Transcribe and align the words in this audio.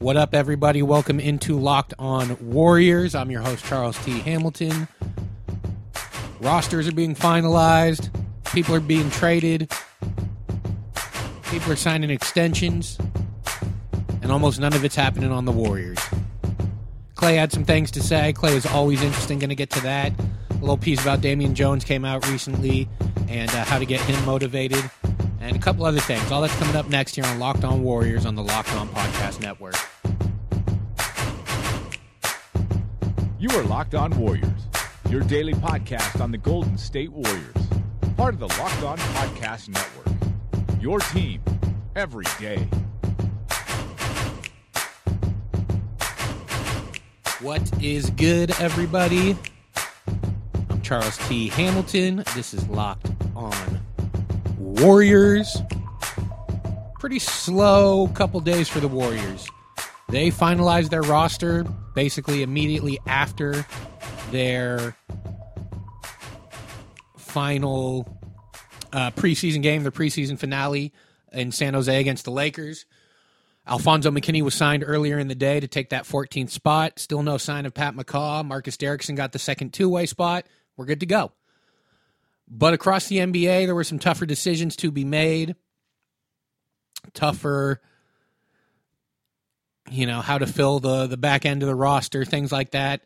What 0.00 0.16
up, 0.16 0.34
everybody? 0.34 0.80
Welcome 0.80 1.20
into 1.20 1.58
Locked 1.58 1.92
On 1.98 2.34
Warriors. 2.40 3.14
I'm 3.14 3.30
your 3.30 3.42
host, 3.42 3.66
Charles 3.66 4.02
T. 4.02 4.12
Hamilton. 4.20 4.88
Rosters 6.40 6.88
are 6.88 6.92
being 6.92 7.14
finalized. 7.14 8.08
People 8.46 8.74
are 8.74 8.80
being 8.80 9.10
traded. 9.10 9.70
People 11.50 11.72
are 11.72 11.76
signing 11.76 12.08
extensions. 12.08 12.98
And 14.22 14.32
almost 14.32 14.58
none 14.58 14.72
of 14.72 14.86
it's 14.86 14.96
happening 14.96 15.30
on 15.30 15.44
the 15.44 15.52
Warriors. 15.52 15.98
Klay 17.14 17.36
had 17.36 17.52
some 17.52 17.66
things 17.66 17.90
to 17.90 18.02
say. 18.02 18.32
Klay 18.32 18.52
is 18.52 18.64
always 18.64 19.02
interesting. 19.02 19.38
Going 19.38 19.50
to 19.50 19.54
get 19.54 19.68
to 19.72 19.82
that. 19.82 20.14
A 20.48 20.54
little 20.54 20.78
piece 20.78 21.02
about 21.02 21.20
Damian 21.20 21.54
Jones 21.54 21.84
came 21.84 22.06
out 22.06 22.26
recently 22.26 22.88
and 23.28 23.50
uh, 23.50 23.64
how 23.64 23.78
to 23.78 23.84
get 23.84 24.00
him 24.00 24.24
motivated. 24.24 24.90
And 25.42 25.56
a 25.56 25.58
couple 25.58 25.84
other 25.84 26.00
things. 26.00 26.30
All 26.30 26.42
that's 26.42 26.56
coming 26.56 26.76
up 26.76 26.88
next 26.88 27.16
here 27.16 27.24
on 27.24 27.38
Locked 27.38 27.64
On 27.64 27.82
Warriors 27.82 28.24
on 28.26 28.34
the 28.34 28.42
Locked 28.42 28.72
On 28.74 28.88
Podcast 28.90 29.40
Network. 29.40 29.74
You 33.40 33.48
are 33.52 33.62
Locked 33.62 33.94
On 33.94 34.10
Warriors, 34.18 34.66
your 35.08 35.22
daily 35.22 35.54
podcast 35.54 36.20
on 36.20 36.30
the 36.30 36.36
Golden 36.36 36.76
State 36.76 37.10
Warriors, 37.10 37.56
part 38.14 38.34
of 38.34 38.40
the 38.40 38.48
Locked 38.48 38.82
On 38.82 38.98
Podcast 38.98 39.70
Network. 39.70 40.78
Your 40.78 40.98
team 40.98 41.40
every 41.96 42.26
day. 42.38 42.68
What 47.40 47.62
is 47.82 48.10
good, 48.10 48.50
everybody? 48.60 49.34
I'm 50.68 50.82
Charles 50.82 51.16
T. 51.26 51.48
Hamilton. 51.48 52.22
This 52.34 52.52
is 52.52 52.68
Locked 52.68 53.10
On 53.34 53.80
Warriors. 54.58 55.62
Pretty 56.98 57.18
slow 57.18 58.06
couple 58.08 58.40
days 58.40 58.68
for 58.68 58.80
the 58.80 58.88
Warriors. 58.88 59.48
They 60.10 60.30
finalized 60.30 60.90
their 60.90 61.02
roster 61.02 61.64
basically 61.94 62.42
immediately 62.42 62.98
after 63.06 63.64
their 64.32 64.96
final 67.16 68.18
uh, 68.92 69.12
preseason 69.12 69.62
game, 69.62 69.82
their 69.82 69.92
preseason 69.92 70.36
finale 70.36 70.92
in 71.32 71.52
San 71.52 71.74
Jose 71.74 72.00
against 72.00 72.24
the 72.24 72.32
Lakers. 72.32 72.86
Alfonzo 73.68 74.10
McKinney 74.10 74.42
was 74.42 74.54
signed 74.54 74.82
earlier 74.84 75.16
in 75.16 75.28
the 75.28 75.36
day 75.36 75.60
to 75.60 75.68
take 75.68 75.90
that 75.90 76.04
14th 76.04 76.50
spot. 76.50 76.98
Still 76.98 77.22
no 77.22 77.38
sign 77.38 77.64
of 77.64 77.72
Pat 77.72 77.94
McCaw. 77.94 78.44
Marcus 78.44 78.76
Derrickson 78.76 79.14
got 79.14 79.30
the 79.30 79.38
second 79.38 79.72
two 79.72 79.88
way 79.88 80.06
spot. 80.06 80.44
We're 80.76 80.86
good 80.86 81.00
to 81.00 81.06
go. 81.06 81.30
But 82.48 82.74
across 82.74 83.06
the 83.06 83.18
NBA, 83.18 83.66
there 83.66 83.76
were 83.76 83.84
some 83.84 84.00
tougher 84.00 84.26
decisions 84.26 84.74
to 84.76 84.90
be 84.90 85.04
made. 85.04 85.54
Tougher, 87.14 87.80
you 89.90 90.06
know, 90.06 90.20
how 90.20 90.38
to 90.38 90.46
fill 90.46 90.80
the, 90.80 91.06
the 91.06 91.16
back 91.16 91.44
end 91.44 91.62
of 91.62 91.68
the 91.68 91.74
roster, 91.74 92.24
things 92.24 92.52
like 92.52 92.70
that. 92.70 93.02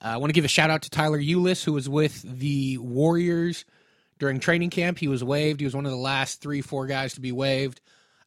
Uh, 0.00 0.08
I 0.08 0.16
want 0.18 0.30
to 0.30 0.34
give 0.34 0.44
a 0.44 0.48
shout 0.48 0.70
out 0.70 0.82
to 0.82 0.90
Tyler 0.90 1.18
Ulis, 1.18 1.64
who 1.64 1.72
was 1.72 1.88
with 1.88 2.22
the 2.22 2.78
Warriors 2.78 3.64
during 4.18 4.40
training 4.40 4.70
camp. 4.70 4.98
He 4.98 5.08
was 5.08 5.24
waived. 5.24 5.60
He 5.60 5.66
was 5.66 5.74
one 5.74 5.86
of 5.86 5.92
the 5.92 5.96
last 5.96 6.40
three, 6.40 6.60
four 6.60 6.86
guys 6.86 7.14
to 7.14 7.20
be 7.20 7.32
waived 7.32 7.80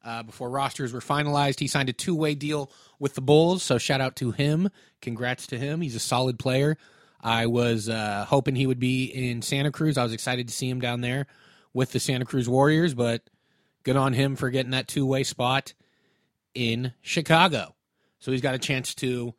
uh, 0.04 0.24
before 0.24 0.50
rosters 0.50 0.94
were 0.94 1.00
finalized. 1.00 1.60
He 1.60 1.68
signed 1.68 1.90
a 1.90 1.94
two 1.94 2.16
way 2.16 2.36
deal 2.36 2.72
with 3.00 3.16
the 3.16 3.22
Bulls, 3.22 3.64
so 3.64 3.78
shout 3.78 4.02
out 4.02 4.16
to 4.18 4.32
him. 4.32 4.70
Congrats 5.02 5.48
to 5.48 5.58
him. 5.58 5.82
He's 5.82 5.96
a 5.96 6.00
solid 6.00 6.40
player. 6.40 6.78
I 7.22 7.48
was 7.48 7.90
uh, 7.90 8.26
hoping 8.28 8.56
he 8.56 8.68
would 8.68 8.80
be 8.80 9.06
in 9.06 9.42
Santa 9.42 9.72
Cruz. 9.72 9.98
I 9.98 10.04
was 10.04 10.14
excited 10.14 10.48
to 10.48 10.54
see 10.54 10.70
him 10.70 10.80
down 10.80 11.02
there 11.02 11.28
with 11.74 11.92
the 11.92 12.00
Santa 12.00 12.26
Cruz 12.26 12.48
Warriors, 12.48 12.94
but 12.94 13.24
good 13.84 13.98
on 13.98 14.14
him 14.14 14.36
for 14.36 14.50
getting 14.50 14.72
that 14.72 14.88
two 14.88 15.06
way 15.06 15.24
spot 15.24 15.74
in 16.54 16.94
Chicago. 17.02 17.75
So 18.26 18.32
he's 18.32 18.42
got 18.42 18.56
a 18.56 18.58
chance 18.58 18.96
to 18.96 19.36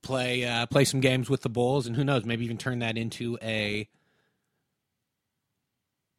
play 0.00 0.42
uh, 0.42 0.64
play 0.64 0.86
some 0.86 1.00
games 1.00 1.28
with 1.28 1.42
the 1.42 1.50
Bulls, 1.50 1.86
and 1.86 1.94
who 1.94 2.02
knows, 2.02 2.24
maybe 2.24 2.46
even 2.46 2.56
turn 2.56 2.78
that 2.78 2.96
into 2.96 3.36
a 3.42 3.86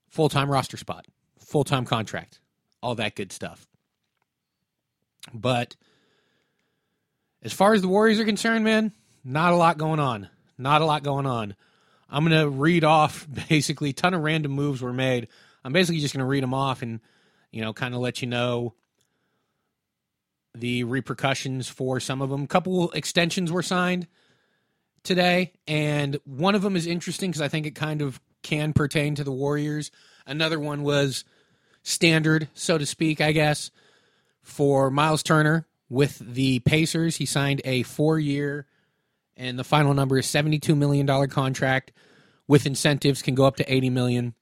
full 0.09 0.29
time 0.29 0.47
roster 0.47 0.77
spot, 0.77 1.07
full 1.39 1.63
time 1.63 1.85
contract 1.85 2.39
all 2.83 2.93
that 2.93 3.15
good 3.15 3.31
stuff. 3.31 3.65
But 5.33 5.75
as 7.41 7.51
far 7.51 7.73
as 7.73 7.81
the 7.81 7.87
Warriors 7.87 8.19
are 8.19 8.25
concerned, 8.25 8.63
man, 8.63 8.91
not 9.23 9.51
a 9.51 9.55
lot 9.55 9.79
going 9.79 9.99
on. 9.99 10.29
Not 10.59 10.83
a 10.83 10.85
lot 10.85 11.01
going 11.01 11.25
on. 11.25 11.55
I'm 12.11 12.27
going 12.27 12.39
to 12.39 12.47
read 12.47 12.83
off 12.83 13.27
basically 13.49 13.89
a 13.89 13.93
ton 13.93 14.13
of 14.13 14.21
random 14.21 14.51
moves 14.51 14.83
were 14.83 14.93
made. 14.93 15.29
I'm 15.63 15.73
basically 15.73 15.99
just 15.99 16.13
going 16.13 16.23
to 16.23 16.29
read 16.29 16.43
them 16.43 16.53
off 16.53 16.83
and, 16.83 16.99
you 17.51 17.61
know, 17.61 17.73
kind 17.73 17.95
of 17.95 18.01
let 18.01 18.21
you 18.21 18.27
know 18.27 18.75
the 20.59 20.83
repercussions 20.83 21.67
for 21.67 21.99
some 21.99 22.21
of 22.21 22.29
them. 22.29 22.43
A 22.43 22.47
couple 22.47 22.91
extensions 22.91 23.51
were 23.51 23.63
signed 23.63 24.07
today, 25.03 25.53
and 25.67 26.19
one 26.25 26.55
of 26.55 26.61
them 26.61 26.75
is 26.75 26.85
interesting 26.85 27.31
because 27.31 27.41
I 27.41 27.47
think 27.47 27.65
it 27.65 27.75
kind 27.75 28.01
of 28.01 28.19
can 28.43 28.73
pertain 28.73 29.15
to 29.15 29.23
the 29.23 29.31
Warriors. 29.31 29.91
Another 30.25 30.59
one 30.59 30.83
was 30.83 31.23
standard, 31.83 32.49
so 32.53 32.77
to 32.77 32.85
speak, 32.85 33.21
I 33.21 33.31
guess, 33.31 33.71
for 34.41 34.89
Miles 34.89 35.23
Turner 35.23 35.67
with 35.89 36.19
the 36.19 36.59
Pacers. 36.59 37.17
He 37.17 37.25
signed 37.25 37.61
a 37.65 37.83
four 37.83 38.19
year, 38.19 38.67
and 39.35 39.57
the 39.57 39.63
final 39.63 39.93
number 39.93 40.17
is 40.17 40.27
$72 40.27 40.75
million 40.77 41.07
contract 41.29 41.91
with 42.47 42.65
incentives 42.65 43.21
can 43.21 43.35
go 43.35 43.45
up 43.45 43.57
to 43.57 43.73
80 43.73 43.91
million, 43.91 44.33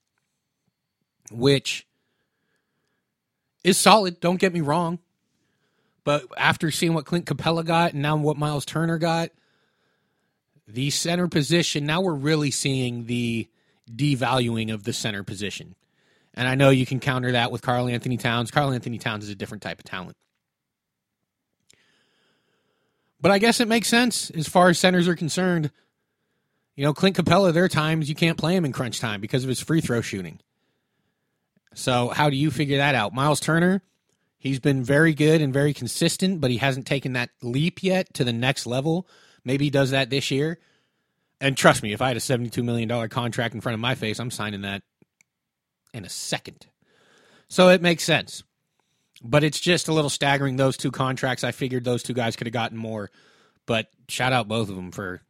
which 1.30 1.86
is 3.66 3.78
solid. 3.78 4.22
Don't 4.22 4.40
get 4.40 4.54
me 4.54 4.62
wrong. 4.62 5.00
But 6.08 6.24
after 6.38 6.72
seeing 6.72 6.94
what 6.94 7.04
Clint 7.04 7.26
Capela 7.26 7.66
got 7.66 7.92
and 7.92 8.02
now 8.02 8.16
what 8.16 8.38
Miles 8.38 8.64
Turner 8.64 8.98
got, 8.98 9.32
the 10.66 10.90
center 10.90 11.28
position, 11.28 11.86
now 11.86 12.00
we're 12.00 12.14
really 12.14 12.50
seeing 12.50 13.08
the 13.08 13.50
devaluing 13.94 14.74
of 14.74 14.84
the 14.84 14.94
center 14.94 15.26
position. 15.26 15.76
And 16.34 16.48
I 16.48 16.56
know 16.56 16.70
you 16.70 16.86
can 16.86 17.02
counter 17.02 17.34
that 17.34 17.52
with 17.52 17.62
Karl 17.62 17.90
Anthony 17.90 18.16
Towns. 18.16 18.52
Karl 18.52 18.72
Anthony 18.72 18.98
Towns 18.98 19.26
is 19.26 19.30
a 19.30 19.36
different 19.36 19.64
type 19.64 19.80
of 19.80 19.84
talent. 19.84 20.16
But 23.20 23.32
I 23.32 23.38
guess 23.38 23.60
it 23.60 23.68
makes 23.68 23.90
sense 23.90 24.30
as 24.30 24.48
far 24.48 24.70
as 24.70 24.80
centers 24.80 25.10
are 25.10 25.16
concerned. 25.18 25.72
You 26.78 26.86
know, 26.86 26.94
Clint 26.94 27.18
Capela, 27.18 27.52
there 27.52 27.66
are 27.66 27.68
times 27.68 28.08
you 28.08 28.16
can't 28.16 28.38
play 28.38 28.56
him 28.56 28.64
in 28.64 28.72
crunch 28.72 29.02
time 29.02 29.20
because 29.20 29.44
of 29.44 29.50
his 29.50 29.60
free 29.60 29.82
throw 29.82 30.00
shooting. 30.00 30.40
So, 31.74 32.08
how 32.08 32.30
do 32.30 32.38
you 32.38 32.50
figure 32.50 32.78
that 32.78 32.96
out? 32.96 33.14
Miles 33.14 33.42
Turner, 33.42 33.82
he's 34.38 34.60
been 34.60 34.84
very 34.84 35.14
good 35.14 35.42
and 35.42 35.54
very 35.54 35.74
consistent, 35.74 36.42
but 36.42 36.52
he 36.52 36.58
hasn't 36.58 36.86
taken 36.86 37.14
that 37.14 37.30
leap 37.42 37.84
yet 37.84 38.14
to 38.16 38.24
the 38.24 38.34
next 38.34 38.66
level. 38.66 39.08
Maybe 39.44 39.66
he 39.66 39.72
does 39.72 39.92
that 39.92 40.10
this 40.10 40.32
year. 40.32 40.60
And 41.40 41.56
trust 41.56 41.84
me, 41.84 41.94
if 41.94 42.02
I 42.02 42.08
had 42.08 42.18
a 42.18 42.22
$72 42.22 42.64
million 42.64 43.10
contract 43.10 43.54
in 43.54 43.62
front 43.62 43.76
of 43.76 43.80
my 43.80 43.96
face, 43.96 44.20
I'm 44.20 44.32
signing 44.32 44.62
that 44.62 44.82
in 45.94 46.06
a 46.06 46.10
second. 46.10 46.68
So 47.48 47.70
it 47.70 47.82
makes 47.82 48.04
sense. 48.04 48.44
But 49.24 49.44
it's 49.44 49.60
just 49.60 49.88
a 49.88 49.94
little 49.94 50.10
staggering, 50.10 50.58
those 50.58 50.78
two 50.78 50.92
contracts. 50.92 51.44
I 51.44 51.52
figured 51.52 51.84
those 51.84 52.04
two 52.04 52.14
guys 52.14 52.36
could 52.36 52.48
have 52.48 52.54
gotten 52.54 52.78
more. 52.78 53.10
But 53.66 53.88
shout 54.08 54.34
out 54.34 54.48
both 54.48 54.70
of 54.70 54.76
them 54.76 54.92
for 54.92 55.22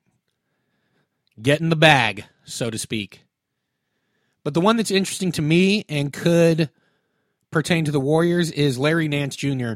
getting 1.41 1.69
the 1.69 1.75
bag, 1.75 2.25
so 2.43 2.69
to 2.69 2.77
speak. 2.77 3.23
But 4.43 4.53
the 4.53 4.61
one 4.61 4.77
that's 4.77 4.91
interesting 4.91 5.31
to 5.33 5.41
me 5.41 5.85
and 5.89 6.13
could 6.13 6.69
pertain 7.51 7.85
to 7.85 7.91
the 7.91 7.99
Warriors 7.99 8.51
is 8.51 8.77
Larry 8.77 9.07
Nance 9.07 9.35
Jr. 9.35 9.73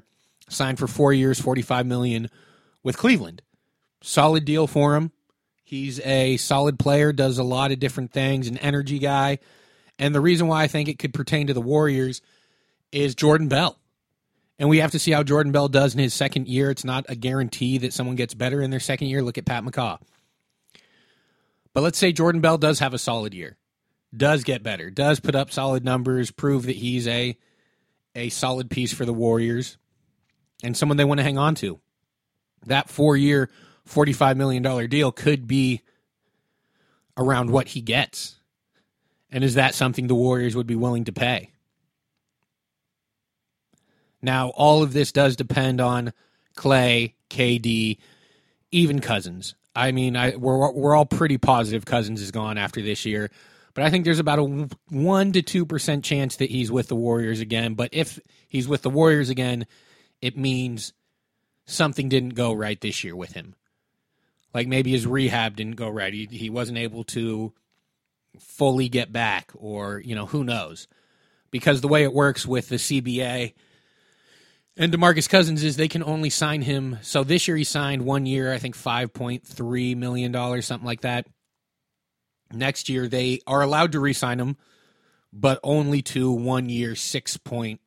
signed 0.50 0.79
for 0.79 0.88
four 0.88 1.13
years, 1.13 1.39
forty-five 1.39 1.85
million 1.85 2.29
with 2.83 2.97
Cleveland. 2.97 3.41
Solid 4.01 4.45
deal 4.45 4.68
for 4.68 4.95
him. 4.95 5.12
He's 5.63 6.00
a 6.01 6.38
solid 6.38 6.79
player, 6.79 7.13
does 7.13 7.38
a 7.38 7.44
lot 7.44 7.71
of 7.71 7.79
different 7.79 8.12
things, 8.12 8.47
an 8.47 8.57
energy 8.57 9.00
guy. 9.00 9.39
And 9.97 10.13
the 10.13 10.19
reason 10.19 10.47
why 10.47 10.63
I 10.63 10.68
think 10.68 10.89
it 10.89 11.00
could 11.00 11.13
pertain 11.13 11.47
to 11.47 11.53
the 11.53 11.62
Warriors 11.62 12.21
is 12.91 13.15
Jordan 13.15 13.47
Bell. 13.47 13.77
And 14.59 14.67
we 14.69 14.79
have 14.79 14.91
to 14.91 15.00
see 15.00 15.12
how 15.12 15.24
Jordan 15.24 15.51
Bell 15.51 15.69
does 15.69 15.94
in 15.94 16.00
his 16.00 16.13
second 16.13 16.47
year. 16.47 16.71
It's 16.71 16.83
not 16.83 17.06
a 17.07 17.15
guarantee 17.15 17.77
that 17.79 17.94
someone 17.94 18.15
gets 18.15 18.33
better 18.33 18.62
in 18.62 18.69
their 18.69 18.79
second 18.79 19.07
year. 19.07 19.21
Look 19.21 19.38
at 19.38 19.45
Pat 19.45 19.63
McCaw. 19.63 20.00
But 21.74 21.81
let's 21.81 21.97
say 21.97 22.12
Jordan 22.12 22.41
Bell 22.41 22.57
does 22.57 22.79
have 22.79 22.94
a 22.94 23.00
solid 23.00 23.33
year, 23.33 23.57
does 24.15 24.44
get 24.44 24.62
better, 24.62 24.89
does 24.89 25.19
put 25.19 25.35
up 25.35 25.51
solid 25.51 25.85
numbers, 25.85 26.31
prove 26.31 26.65
that 26.65 26.75
he's 26.75 27.07
a 27.07 27.38
a 28.15 28.29
solid 28.29 28.69
piece 28.69 28.93
for 28.93 29.05
the 29.05 29.13
Warriors 29.13 29.77
and 30.63 30.75
someone 30.75 30.97
they 30.97 31.05
want 31.05 31.19
to 31.19 31.23
hang 31.23 31.37
on 31.37 31.55
to. 31.55 31.79
that 32.65 32.89
four 32.89 33.17
year, 33.17 33.49
$45 33.89 34.35
million 34.37 34.89
deal 34.89 35.11
could 35.11 35.47
be 35.47 35.81
around 37.17 37.49
what 37.49 37.69
he 37.69 37.81
gets. 37.81 38.35
And 39.31 39.43
is 39.43 39.55
that 39.55 39.73
something 39.73 40.07
the 40.07 40.15
Warriors 40.15 40.55
would 40.55 40.67
be 40.67 40.75
willing 40.75 41.05
to 41.05 41.11
pay? 41.11 41.51
Now, 44.21 44.49
all 44.49 44.83
of 44.83 44.93
this 44.93 45.11
does 45.11 45.35
depend 45.35 45.81
on 45.81 46.13
Klay, 46.55 47.13
KD, 47.29 47.97
even 48.71 48.99
Cousins. 48.99 49.55
I 49.75 49.91
mean, 49.91 50.15
I, 50.15 50.35
we're 50.35 50.71
we're 50.71 50.95
all 50.95 51.05
pretty 51.05 51.37
positive 51.37 51.85
Cousins 51.85 52.21
is 52.21 52.29
gone 52.29 52.57
after 52.57 52.81
this 52.81 53.05
year, 53.05 53.31
but 53.73 53.83
I 53.83 53.89
think 53.89 54.06
there's 54.06 54.19
about 54.19 54.39
a 54.39 54.69
one 54.89 55.31
to 55.33 55.41
two 55.41 55.65
percent 55.65 56.03
chance 56.03 56.38
that 56.38 56.50
he's 56.50 56.71
with 56.71 56.88
the 56.88 56.95
Warriors 56.95 57.39
again. 57.39 57.73
But 57.73 57.89
if 57.94 58.19
he's 58.47 58.68
with 58.68 58.81
the 58.81 58.89
Warriors 58.89 59.29
again, 59.29 59.65
it 60.21 60.38
means 60.38 60.94
something 61.65 62.09
didn't 62.09 62.35
go 62.35 62.53
right 62.53 62.79
this 62.79 63.03
year 63.03 63.15
with 63.15 63.33
him. 63.33 63.56
Like 64.53 64.68
maybe 64.68 64.91
his 64.91 65.07
rehab 65.07 65.56
didn't 65.56 65.77
go 65.77 65.89
right. 65.89 66.13
He, 66.13 66.27
he 66.29 66.50
wasn't 66.50 66.77
able 66.77 67.03
to 67.06 67.53
fully 68.39 68.89
get 68.89 69.12
back, 69.13 69.51
or 69.56 70.00
you 70.00 70.15
know, 70.15 70.25
who 70.25 70.44
knows? 70.44 70.88
Because 71.51 71.81
the 71.81 71.88
way 71.88 72.03
it 72.03 72.13
works 72.13 72.45
with 72.45 72.69
the 72.69 72.77
CBA 72.77 73.53
and 74.77 74.91
DeMarcus 74.91 75.29
Cousins 75.29 75.63
is 75.63 75.75
they 75.75 75.88
can 75.88 76.03
only 76.03 76.29
sign 76.29 76.62
him. 76.62 76.97
So 77.01 77.24
this 77.24 77.47
year 77.47 77.57
he 77.57 77.63
signed 77.63 78.03
one 78.03 78.25
year, 78.25 78.53
I 78.53 78.57
think 78.57 78.75
$5.3 78.75 79.97
million, 79.97 80.62
something 80.62 80.85
like 80.85 81.01
that. 81.01 81.27
Next 82.53 82.89
year 82.89 83.07
they 83.07 83.39
are 83.48 83.62
allowed 83.62 83.94
to 83.94 84.00
re 84.00 84.13
sign 84.13 84.39
him, 84.39 84.57
but 85.31 85.59
only 85.63 86.01
to 86.03 86.31
one 86.31 86.69
year, 86.69 86.95
six 86.95 87.38
point, 87.38 87.81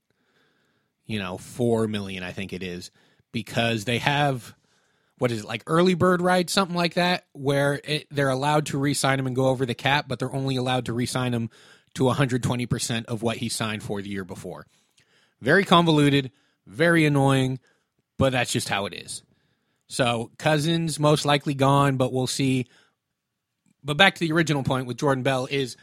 you 1.07 1.19
know, 1.19 1.39
four 1.39 1.87
million, 1.87 2.23
I 2.23 2.33
think 2.33 2.53
it 2.53 2.63
is, 2.63 2.91
because 3.33 3.85
they 3.85 3.99
have 3.99 4.55
what 5.19 5.31
is 5.31 5.41
it 5.41 5.47
like 5.47 5.63
early 5.67 5.95
bird 5.95 6.21
rights, 6.21 6.53
something 6.53 6.77
like 6.77 6.95
that, 6.95 7.27
where 7.33 7.81
it, 7.85 8.07
they're 8.11 8.29
allowed 8.29 8.67
to 8.67 8.79
re-sign 8.79 9.19
him 9.19 9.27
and 9.27 9.37
go 9.37 9.47
over 9.47 9.65
the 9.65 9.75
cap, 9.75 10.07
but 10.09 10.19
they're 10.19 10.35
only 10.35 10.57
allowed 10.57 10.87
to 10.87 10.93
re-sign 10.93 11.33
him 11.33 11.51
to 11.95 12.05
120 12.05 12.67
percent 12.67 13.07
of 13.07 13.23
what 13.23 13.37
he 13.37 13.49
signed 13.49 13.83
for 13.83 14.03
the 14.03 14.11
year 14.11 14.25
before. 14.25 14.67
Very 15.41 15.65
convoluted 15.65 16.31
very 16.67 17.05
annoying, 17.05 17.59
but 18.19 18.33
that's 18.33 18.53
just 18.53 18.69
how 18.69 18.87
it 18.87 18.95
is. 18.95 19.23
So 19.87 20.31
Cousins 20.39 20.99
most 20.99 21.25
likely 21.25 21.55
gone, 21.55 21.97
but 21.97 22.13
we'll 22.13 22.27
see. 22.27 22.67
But 23.85 23.97
back 23.97 24.15
to 24.15 24.21
the 24.21 24.33
original 24.33 24.63
point 24.63 24.87
with 24.87 24.97
Jordan 24.97 25.23
Bell 25.23 25.47
is 25.51 25.77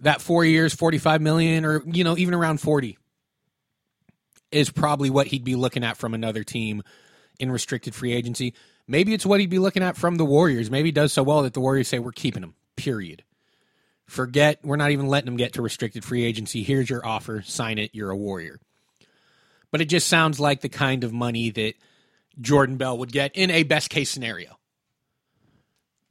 that 0.00 0.20
four 0.20 0.44
years, 0.44 0.74
forty-five 0.74 1.20
million, 1.20 1.64
or 1.64 1.82
you 1.84 2.04
know 2.04 2.16
even 2.16 2.34
around 2.34 2.60
forty, 2.60 2.98
is 4.52 4.70
probably 4.70 5.10
what 5.10 5.26
he'd 5.26 5.44
be 5.44 5.56
looking 5.56 5.84
at 5.84 5.96
from 5.96 6.14
another 6.14 6.44
team 6.44 6.82
in 7.40 7.50
restricted 7.50 7.94
free 7.94 8.12
agency. 8.12 8.54
Maybe 8.86 9.12
it's 9.12 9.26
what 9.26 9.40
he'd 9.40 9.50
be 9.50 9.58
looking 9.58 9.82
at 9.82 9.96
from 9.96 10.16
the 10.16 10.24
Warriors. 10.24 10.70
Maybe 10.70 10.88
he 10.88 10.92
does 10.92 11.12
so 11.12 11.22
well 11.22 11.42
that 11.42 11.52
the 11.52 11.60
Warriors 11.60 11.88
say 11.88 11.98
we're 11.98 12.12
keeping 12.12 12.42
him. 12.42 12.54
Period. 12.76 13.24
Forget 14.06 14.60
we're 14.62 14.76
not 14.76 14.92
even 14.92 15.08
letting 15.08 15.28
him 15.28 15.36
get 15.36 15.54
to 15.54 15.62
restricted 15.62 16.04
free 16.04 16.24
agency. 16.24 16.62
Here's 16.62 16.88
your 16.88 17.04
offer. 17.04 17.42
Sign 17.42 17.78
it. 17.78 17.90
You're 17.92 18.10
a 18.10 18.16
Warrior 18.16 18.60
but 19.70 19.80
it 19.80 19.86
just 19.86 20.08
sounds 20.08 20.40
like 20.40 20.60
the 20.60 20.68
kind 20.68 21.04
of 21.04 21.12
money 21.12 21.50
that 21.50 21.74
Jordan 22.40 22.76
Bell 22.76 22.96
would 22.98 23.12
get 23.12 23.32
in 23.34 23.50
a 23.50 23.62
best 23.62 23.90
case 23.90 24.10
scenario. 24.10 24.57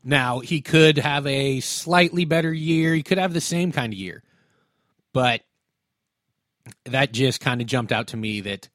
Now, 0.07 0.39
he 0.39 0.61
could 0.61 0.99
have 0.99 1.27
a 1.27 1.59
slightly 1.59 2.23
better 2.23 2.53
year. 2.53 2.93
He 2.93 3.03
could 3.03 3.17
have 3.17 3.33
the 3.33 3.41
same 3.41 3.73
kind 3.73 3.91
of 3.91 3.99
year. 3.99 4.23
But 5.11 5.41
that 6.85 7.11
just 7.11 7.41
kind 7.41 7.59
of 7.59 7.67
jumped 7.67 7.91
out 7.91 8.07
to 8.07 8.17
me 8.17 8.39
that 8.39 8.69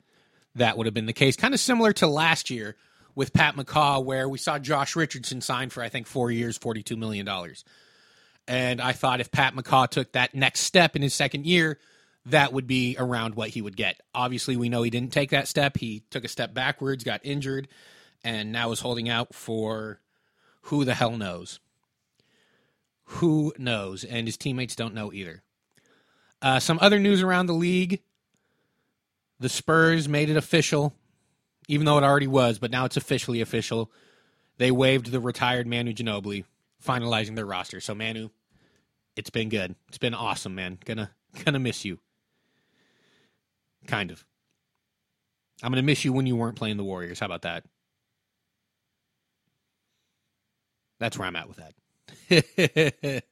that 0.56 0.76
would 0.76 0.86
have 0.86 0.92
been 0.92 1.06
the 1.06 1.14
case. 1.14 1.34
Kind 1.36 1.54
of 1.54 1.60
similar 1.60 1.94
to 1.94 2.06
last 2.06 2.50
year 2.50 2.76
with 3.14 3.32
Pat 3.32 3.56
McCaw, 3.56 4.04
where 4.04 4.28
we 4.28 4.36
saw 4.36 4.58
Josh 4.58 4.94
Richardson 4.94 5.40
sign 5.40 5.70
for, 5.70 5.82
I 5.82 5.88
think, 5.88 6.06
four 6.06 6.30
years, 6.30 6.58
$42 6.58 6.98
million. 6.98 7.26
And 8.46 8.78
I 8.82 8.92
thought 8.92 9.20
if 9.20 9.30
Pat 9.30 9.54
McCaw 9.54 9.88
took 9.88 10.12
that 10.12 10.34
next 10.34 10.60
step 10.60 10.96
in 10.96 11.00
his 11.00 11.14
second 11.14 11.46
year, 11.46 11.78
that 12.26 12.52
would 12.52 12.66
be 12.66 12.94
around 12.98 13.36
what 13.36 13.48
he 13.48 13.62
would 13.62 13.78
get. 13.78 13.98
Obviously, 14.14 14.58
we 14.58 14.68
know 14.68 14.82
he 14.82 14.90
didn't 14.90 15.14
take 15.14 15.30
that 15.30 15.48
step. 15.48 15.78
He 15.78 16.02
took 16.10 16.24
a 16.26 16.28
step 16.28 16.52
backwards, 16.52 17.04
got 17.04 17.22
injured, 17.24 17.68
and 18.22 18.52
now 18.52 18.70
is 18.70 18.80
holding 18.80 19.08
out 19.08 19.34
for 19.34 20.01
who 20.62 20.84
the 20.84 20.94
hell 20.94 21.16
knows. 21.16 21.60
Who 23.04 23.52
knows? 23.58 24.04
And 24.04 24.26
his 24.26 24.36
teammates 24.36 24.76
don't 24.76 24.94
know 24.94 25.12
either. 25.12 25.42
Uh, 26.40 26.58
some 26.58 26.78
other 26.80 26.98
news 26.98 27.22
around 27.22 27.46
the 27.46 27.52
league 27.52 28.00
the 29.42 29.48
Spurs 29.48 30.08
made 30.08 30.30
it 30.30 30.36
official, 30.36 30.94
even 31.66 31.84
though 31.84 31.98
it 31.98 32.04
already 32.04 32.28
was, 32.28 32.60
but 32.60 32.70
now 32.70 32.84
it's 32.84 32.96
officially 32.96 33.40
official. 33.40 33.90
They 34.58 34.70
waived 34.70 35.10
the 35.10 35.18
retired 35.18 35.66
Manu 35.66 35.92
Ginobili, 35.92 36.44
finalizing 36.84 37.34
their 37.34 37.44
roster. 37.44 37.80
So, 37.80 37.92
Manu, 37.92 38.28
it's 39.16 39.30
been 39.30 39.48
good. 39.48 39.74
It's 39.88 39.98
been 39.98 40.14
awesome, 40.14 40.54
man. 40.54 40.78
Gonna 40.84 41.10
gonna 41.44 41.58
miss 41.58 41.84
you. 41.84 41.98
Kind 43.86 44.12
of. 44.12 44.24
I'm 45.62 45.72
to 45.72 45.82
miss 45.82 46.04
you 46.04 46.12
when 46.12 46.26
you 46.26 46.36
weren't 46.36 46.56
playing 46.56 46.76
the 46.76 46.84
Warriors. 46.84 47.20
How 47.20 47.26
about 47.26 47.42
that? 47.42 47.64
That's 51.02 51.18
where 51.18 51.26
I'm 51.26 51.34
at 51.34 51.48
with 51.48 51.58
that. 52.30 53.24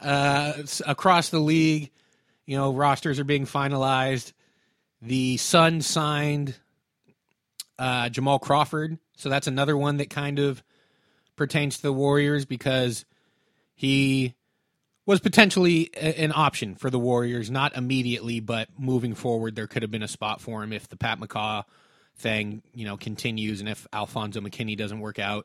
uh, 0.00 0.52
across 0.86 1.28
the 1.28 1.38
league, 1.38 1.90
you 2.46 2.56
know, 2.56 2.72
rosters 2.72 3.20
are 3.20 3.24
being 3.24 3.44
finalized. 3.44 4.32
The 5.02 5.36
Sun 5.36 5.82
signed 5.82 6.56
uh, 7.78 8.08
Jamal 8.08 8.38
Crawford, 8.38 8.98
so 9.14 9.28
that's 9.28 9.46
another 9.46 9.76
one 9.76 9.98
that 9.98 10.08
kind 10.08 10.38
of 10.38 10.62
pertains 11.36 11.76
to 11.76 11.82
the 11.82 11.92
Warriors 11.92 12.46
because 12.46 13.04
he 13.74 14.34
was 15.04 15.20
potentially 15.20 15.90
an 15.94 16.32
option 16.34 16.76
for 16.76 16.88
the 16.88 16.98
Warriors, 16.98 17.50
not 17.50 17.76
immediately, 17.76 18.40
but 18.40 18.68
moving 18.78 19.14
forward, 19.14 19.54
there 19.54 19.66
could 19.66 19.82
have 19.82 19.90
been 19.90 20.02
a 20.02 20.08
spot 20.08 20.40
for 20.40 20.62
him 20.62 20.72
if 20.72 20.88
the 20.88 20.96
Pat 20.96 21.20
McCaw 21.20 21.64
thing, 22.16 22.62
you 22.72 22.86
know, 22.86 22.96
continues 22.96 23.60
and 23.60 23.68
if 23.68 23.86
Alfonzo 23.92 24.40
McKinney 24.40 24.78
doesn't 24.78 25.00
work 25.00 25.18
out. 25.18 25.44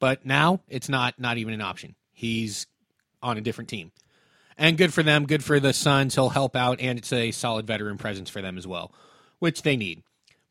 But 0.00 0.24
now 0.24 0.60
it's 0.68 0.88
not 0.88 1.18
not 1.18 1.38
even 1.38 1.54
an 1.54 1.60
option. 1.60 1.94
He's 2.12 2.66
on 3.22 3.36
a 3.38 3.40
different 3.40 3.70
team. 3.70 3.92
And 4.56 4.76
good 4.76 4.92
for 4.92 5.04
them, 5.04 5.26
good 5.26 5.44
for 5.44 5.60
the 5.60 5.72
Suns. 5.72 6.16
He'll 6.16 6.30
help 6.30 6.56
out, 6.56 6.80
and 6.80 6.98
it's 6.98 7.12
a 7.12 7.30
solid 7.30 7.66
veteran 7.66 7.96
presence 7.96 8.28
for 8.28 8.42
them 8.42 8.58
as 8.58 8.66
well, 8.66 8.92
which 9.38 9.62
they 9.62 9.76
need. 9.76 10.02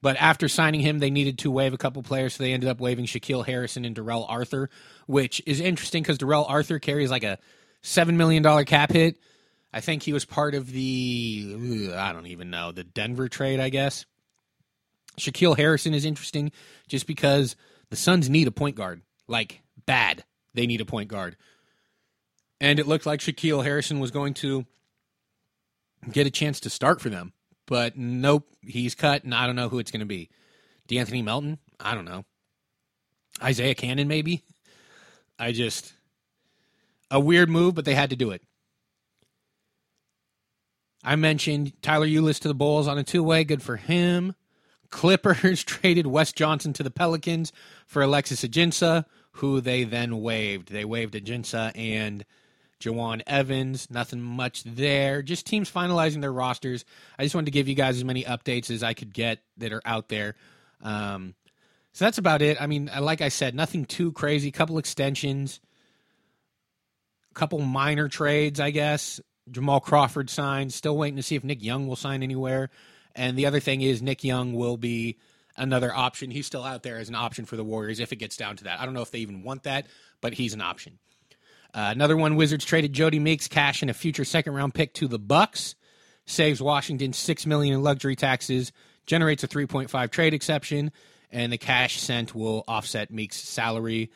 But 0.02 0.16
after 0.18 0.48
signing 0.48 0.80
him, 0.80 1.00
they 1.00 1.10
needed 1.10 1.40
to 1.40 1.52
waive 1.52 1.74
a 1.74 1.78
couple 1.78 2.04
players, 2.04 2.36
so 2.36 2.44
they 2.44 2.54
ended 2.54 2.70
up 2.70 2.80
waiving 2.80 3.06
Shaquille 3.06 3.46
Harrison 3.46 3.84
and 3.84 3.96
Darrell 3.96 4.26
Arthur, 4.30 4.70
which 5.08 5.42
is 5.46 5.60
interesting 5.60 6.04
because 6.04 6.20
Darrell 6.20 6.46
Arthur 6.46 6.80
carries 6.80 7.12
like 7.12 7.24
a 7.24 7.40
seven 7.82 8.16
million 8.16 8.44
dollar 8.44 8.64
cap 8.64 8.92
hit. 8.92 9.18
I 9.74 9.82
think 9.82 10.04
he 10.04 10.14
was 10.14 10.24
part 10.24 10.56
of 10.56 10.72
the 10.72 11.92
I 11.96 12.14
don't 12.14 12.28
even 12.28 12.50
know 12.50 12.72
the 12.72 12.84
Denver 12.84 13.28
trade. 13.28 13.60
I 13.60 13.70
guess 13.70 14.06
Shaquille 15.20 15.58
Harrison 15.58 15.94
is 15.94 16.06
interesting 16.06 16.52
just 16.88 17.08
because 17.08 17.56
the 17.90 17.96
Suns 17.96 18.30
need 18.30 18.48
a 18.48 18.52
point 18.52 18.76
guard 18.76 19.02
like 19.28 19.62
bad. 19.86 20.24
They 20.54 20.68
need 20.68 20.82
a 20.82 20.86
point 20.86 21.10
guard, 21.10 21.38
and 22.60 22.80
it 22.80 22.88
looked 22.88 23.06
like 23.06 23.20
Shaquille 23.20 23.64
Harrison 23.64 24.00
was 24.00 24.12
going 24.12 24.34
to 24.36 24.66
get 26.12 26.28
a 26.28 26.32
chance 26.32 26.60
to 26.62 26.70
start 26.70 27.02
for 27.02 27.10
them, 27.10 27.34
but 27.66 27.98
nope, 27.98 28.48
he's 28.62 28.96
cut, 28.96 29.24
and 29.24 29.36
I 29.36 29.46
don't 29.46 29.56
know 29.56 29.70
who 29.70 29.80
it's 29.80 29.92
going 29.92 30.00
to 30.00 30.06
be. 30.06 30.30
De'Anthony 30.88 31.24
Melton? 31.24 31.60
I 31.80 31.94
don't 31.94 32.06
know. 32.06 32.26
Isaiah 33.42 33.76
Canaan, 33.76 34.08
maybe. 34.08 34.44
I 35.38 35.52
just 35.52 35.94
a 37.12 37.20
weird 37.20 37.50
move, 37.50 37.76
but 37.76 37.86
they 37.86 37.94
had 37.94 38.10
to 38.10 38.16
do 38.16 38.32
it. 38.32 38.42
I 41.04 41.16
mentioned 41.16 41.74
Tyler 41.82 42.08
Ulis 42.08 42.40
to 42.40 42.48
the 42.48 42.54
Bulls 42.54 42.88
on 42.88 42.98
a 42.98 43.04
two 43.04 43.24
way. 43.24 43.44
Good 43.44 43.62
for 43.62 43.78
him. 43.78 44.36
Clippers 44.90 45.64
traded 45.66 46.08
Wes 46.08 46.32
Johnson 46.32 46.74
to 46.74 46.84
the 46.84 46.92
Pelicans 46.92 47.52
for 47.86 48.02
Alexis 48.02 48.44
Ajinça, 48.44 49.06
who 49.38 49.62
they 49.62 49.84
then 49.84 50.22
waived. 50.22 50.72
They 50.72 50.86
waived 50.86 51.14
Ajinça 51.14 51.72
and 51.76 52.26
Jawun 52.80 53.22
Evans. 53.26 53.90
Nothing 53.90 54.22
much 54.22 54.64
there. 54.64 55.22
Just 55.22 55.46
teams 55.46 55.72
finalizing 55.72 56.22
their 56.22 56.34
rosters. 56.34 56.86
I 57.18 57.24
just 57.24 57.36
wanted 57.36 57.46
to 57.46 57.52
give 57.52 57.68
you 57.68 57.76
guys 57.76 57.98
as 57.98 58.04
many 58.04 58.24
updates 58.24 58.70
as 58.70 58.84
I 58.84 58.94
could 58.94 59.14
get 59.14 59.40
that 59.58 59.74
are 59.74 59.82
out 59.86 60.10
there. 60.10 60.36
Um, 60.82 61.34
so 61.94 62.06
that's 62.06 62.18
about 62.20 62.42
it. 62.42 62.62
I 62.62 62.68
mean, 62.68 62.92
like 63.00 63.22
I 63.22 63.30
said, 63.30 63.56
nothing 63.56 63.86
too 63.86 64.12
crazy. 64.12 64.52
Couple 64.52 64.78
extensions 64.78 65.60
couple 67.38 67.60
minor 67.60 68.10
trades, 68.10 68.60
I 68.60 68.72
guess. 68.72 69.22
Jamal 69.50 69.80
Crawford 69.80 70.30
signed. 70.30 70.74
Still 70.74 70.98
waiting 70.98 71.16
to 71.16 71.24
see 71.24 71.36
if 71.36 71.44
Nick 71.44 71.64
Young 71.64 71.88
will 71.88 71.96
sign 71.96 72.24
anywhere. 72.24 72.70
And 73.16 73.38
the 73.38 73.46
other 73.46 73.62
thing 73.62 73.82
is 73.82 74.02
Nick 74.02 74.24
Young 74.24 74.54
will 74.54 74.76
be 74.76 75.18
another 75.58 75.94
option. 75.94 76.32
He's 76.32 76.46
still 76.46 76.64
out 76.64 76.84
there 76.84 76.98
as 76.98 77.10
an 77.10 77.16
option 77.16 77.46
for 77.46 77.56
the 77.56 77.64
Warriors 77.64 78.00
if 78.00 78.12
it 78.12 78.18
gets 78.18 78.38
down 78.38 78.58
to 78.58 78.66
that. 78.66 78.80
I 78.80 78.86
don't 78.86 78.94
know 78.94 79.02
if 79.02 79.12
they 79.12 79.20
even 79.20 79.44
want 79.44 79.64
that, 79.64 79.88
but 80.22 80.34
he's 80.34 80.54
an 80.54 80.62
option. 80.62 81.00
Uh, 81.74 81.90
another 81.92 82.16
one, 82.16 82.36
Wizards 82.36 82.66
traded 82.66 82.94
Jody 82.94 83.20
Meeks 83.20 83.48
cash 83.48 83.82
and 83.82 83.92
a 83.92 83.94
future 83.94 84.26
second 84.26 84.54
round 84.54 84.74
pick 84.74 84.94
to 84.96 85.08
the 85.08 85.20
Bucks. 85.20 85.76
Saves 86.26 86.62
Washington 86.62 87.14
six 87.14 87.46
million 87.46 87.76
in 87.76 87.84
luxury 87.84 88.16
taxes, 88.16 88.72
generates 89.06 89.44
a 89.44 89.48
3.5 89.48 90.10
trade 90.12 90.34
exception, 90.34 90.92
and 91.32 91.54
the 91.54 91.58
cash 91.58 92.00
sent 92.00 92.36
will 92.36 92.64
offset 92.68 93.12
Meek's 93.12 93.38
salary. 93.38 94.12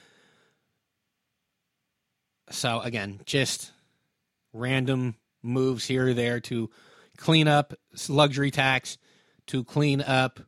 So 2.50 2.82
again, 2.82 3.22
just 3.26 3.72
random 4.54 5.16
moves 5.42 5.86
here 5.86 6.08
or 6.08 6.14
there 6.14 6.40
to 6.42 6.70
clean 7.18 7.48
up 7.48 7.74
luxury 8.10 8.52
tax, 8.52 8.98
to 9.48 9.64
clean 9.64 10.02
up 10.02 10.42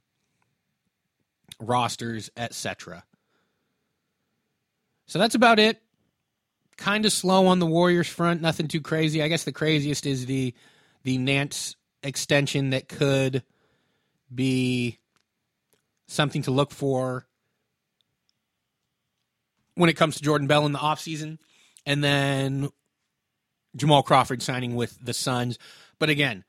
rosters, 1.64 2.30
etc. 2.38 3.04
So 5.06 5.20
that's 5.20 5.36
about 5.36 5.60
it. 5.60 5.82
Kind 6.78 7.06
of 7.06 7.12
slow 7.12 7.48
on 7.48 7.60
the 7.60 7.66
Warriors 7.66 8.08
front, 8.08 8.42
nothing 8.42 8.68
too 8.68 8.82
crazy. 8.82 9.22
I 9.22 9.28
guess 9.28 9.44
the 9.44 9.52
craziest 9.52 10.06
is 10.06 10.26
the 10.26 10.54
the 11.04 11.18
Nance 11.18 11.76
extension 12.02 12.72
that 12.72 12.88
could 12.88 13.44
be 14.34 15.00
something 16.08 16.42
to 16.44 16.52
look 16.52 16.72
for 16.72 17.28
when 19.76 19.90
it 19.90 19.94
comes 19.94 20.16
to 20.16 20.24
Jordan 20.24 20.48
Bell 20.48 20.66
in 20.66 20.72
the 20.72 20.80
offseason. 20.80 21.38
And 21.86 22.04
then 22.04 22.70
Jamal 23.76 24.04
Crawford 24.04 24.42
signing 24.42 24.76
with 24.76 24.98
the 25.04 25.14
Suns. 25.14 25.58
But 26.00 26.10
again, 26.10 26.44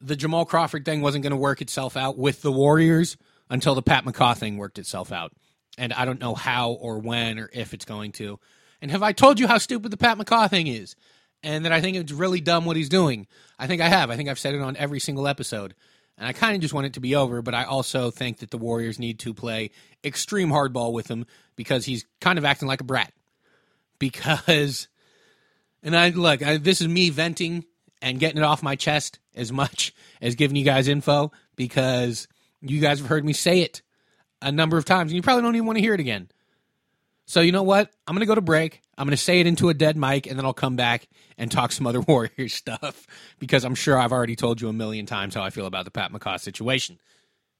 the 0.00 0.16
Jamal 0.16 0.44
Crawford 0.44 0.84
thing 0.84 1.00
wasn't 1.00 1.22
going 1.22 1.32
to 1.32 1.36
work 1.36 1.60
itself 1.60 1.96
out 1.96 2.16
with 2.16 2.42
the 2.42 2.52
Warriors 2.52 3.16
until 3.50 3.74
the 3.74 3.82
Pat 3.82 4.04
McCaw 4.04 4.36
thing 4.36 4.56
worked 4.56 4.78
itself 4.78 5.12
out. 5.12 5.32
And 5.76 5.92
I 5.92 6.04
don't 6.04 6.20
know 6.20 6.34
how 6.34 6.72
or 6.72 6.98
when 6.98 7.38
or 7.38 7.50
if 7.52 7.72
it's 7.72 7.84
going 7.84 8.12
to. 8.12 8.38
And 8.80 8.90
have 8.90 9.02
I 9.02 9.12
told 9.12 9.38
you 9.38 9.46
how 9.46 9.58
stupid 9.58 9.90
the 9.90 9.96
Pat 9.96 10.18
McCaw 10.18 10.48
thing 10.50 10.66
is? 10.66 10.96
And 11.42 11.64
that 11.64 11.72
I 11.72 11.80
think 11.80 11.96
it's 11.96 12.12
really 12.12 12.40
dumb 12.40 12.64
what 12.64 12.76
he's 12.76 12.88
doing. 12.88 13.26
I 13.58 13.66
think 13.66 13.80
I 13.80 13.88
have. 13.88 14.10
I 14.10 14.16
think 14.16 14.28
I've 14.28 14.38
said 14.38 14.54
it 14.54 14.60
on 14.60 14.76
every 14.76 14.98
single 14.98 15.28
episode. 15.28 15.74
And 16.16 16.26
I 16.26 16.32
kind 16.32 16.56
of 16.56 16.60
just 16.60 16.74
want 16.74 16.86
it 16.86 16.94
to 16.94 17.00
be 17.00 17.14
over, 17.14 17.42
but 17.42 17.54
I 17.54 17.62
also 17.62 18.10
think 18.10 18.38
that 18.38 18.50
the 18.50 18.58
Warriors 18.58 18.98
need 18.98 19.20
to 19.20 19.32
play 19.32 19.70
extreme 20.02 20.48
hardball 20.50 20.92
with 20.92 21.08
him 21.08 21.26
because 21.54 21.84
he's 21.84 22.06
kind 22.20 22.38
of 22.38 22.44
acting 22.44 22.66
like 22.66 22.80
a 22.80 22.84
brat. 22.84 23.12
Because, 24.00 24.88
and 25.82 25.96
I 25.96 26.10
look, 26.10 26.42
I, 26.42 26.56
this 26.56 26.80
is 26.80 26.88
me 26.88 27.10
venting 27.10 27.64
and 28.02 28.18
getting 28.18 28.38
it 28.38 28.44
off 28.44 28.64
my 28.64 28.74
chest 28.74 29.20
as 29.36 29.52
much 29.52 29.94
as 30.20 30.34
giving 30.34 30.56
you 30.56 30.64
guys 30.64 30.88
info 30.88 31.30
because 31.54 32.26
you 32.62 32.80
guys 32.80 32.98
have 32.98 33.08
heard 33.08 33.24
me 33.24 33.32
say 33.32 33.60
it 33.60 33.82
a 34.42 34.52
number 34.52 34.76
of 34.76 34.84
times 34.84 35.10
and 35.10 35.16
you 35.16 35.22
probably 35.22 35.42
don't 35.42 35.56
even 35.56 35.66
want 35.66 35.76
to 35.76 35.82
hear 35.82 35.94
it 35.94 36.00
again. 36.00 36.28
So 37.28 37.42
you 37.42 37.52
know 37.52 37.62
what? 37.62 37.90
I'm 38.06 38.14
going 38.14 38.20
to 38.20 38.26
go 38.26 38.34
to 38.34 38.40
break. 38.40 38.80
I'm 38.96 39.06
going 39.06 39.16
to 39.16 39.22
say 39.22 39.40
it 39.40 39.46
into 39.46 39.68
a 39.68 39.74
dead 39.74 39.98
mic, 39.98 40.26
and 40.26 40.38
then 40.38 40.46
I'll 40.46 40.54
come 40.54 40.76
back 40.76 41.06
and 41.36 41.52
talk 41.52 41.72
some 41.72 41.86
other 41.86 42.00
Warriors 42.08 42.54
stuff 42.54 43.06
because 43.38 43.64
I'm 43.64 43.74
sure 43.74 43.98
I've 43.98 44.12
already 44.12 44.34
told 44.34 44.62
you 44.62 44.68
a 44.70 44.72
million 44.72 45.04
times 45.04 45.34
how 45.34 45.42
I 45.42 45.50
feel 45.50 45.66
about 45.66 45.84
the 45.84 45.90
Pat 45.90 46.10
McCaw 46.10 46.40
situation. 46.40 46.98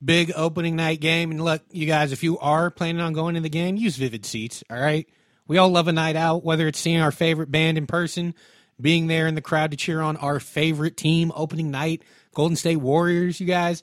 Big 0.03 0.33
opening 0.35 0.75
night 0.75 1.01
game, 1.01 1.31
and 1.31 1.45
look, 1.45 1.61
you 1.71 1.87
guys, 1.87 2.13
if 2.13 2.23
you 2.23 2.39
are 2.39 2.71
planning 2.71 3.03
on 3.03 3.13
going 3.13 3.35
to 3.35 3.43
the 3.43 3.51
game, 3.51 3.77
use 3.77 3.97
Vivid 3.97 4.25
Seats. 4.25 4.65
All 4.71 4.81
right, 4.81 5.07
we 5.47 5.59
all 5.59 5.69
love 5.69 5.87
a 5.87 5.93
night 5.93 6.17
out, 6.17 6.45
whether 6.45 6.67
it's 6.67 6.79
seeing 6.79 7.03
our 7.03 7.13
favorite 7.13 7.51
band 7.51 7.77
in 7.77 7.87
person, 7.87 8.35
being 8.81 9.07
there 9.07 9.27
in 9.27 9.35
the 9.35 9.43
crowd 9.43 9.73
to 9.73 9.77
cheer 9.77 10.01
on 10.01 10.17
our 10.17 10.41
favorite 10.41 10.97
team 10.97 11.31
opening 11.37 11.71
night, 11.71 12.03
Golden 12.33 12.57
State 12.57 12.77
Warriors. 12.77 13.39
You 13.39 13.47
guys, 13.47 13.83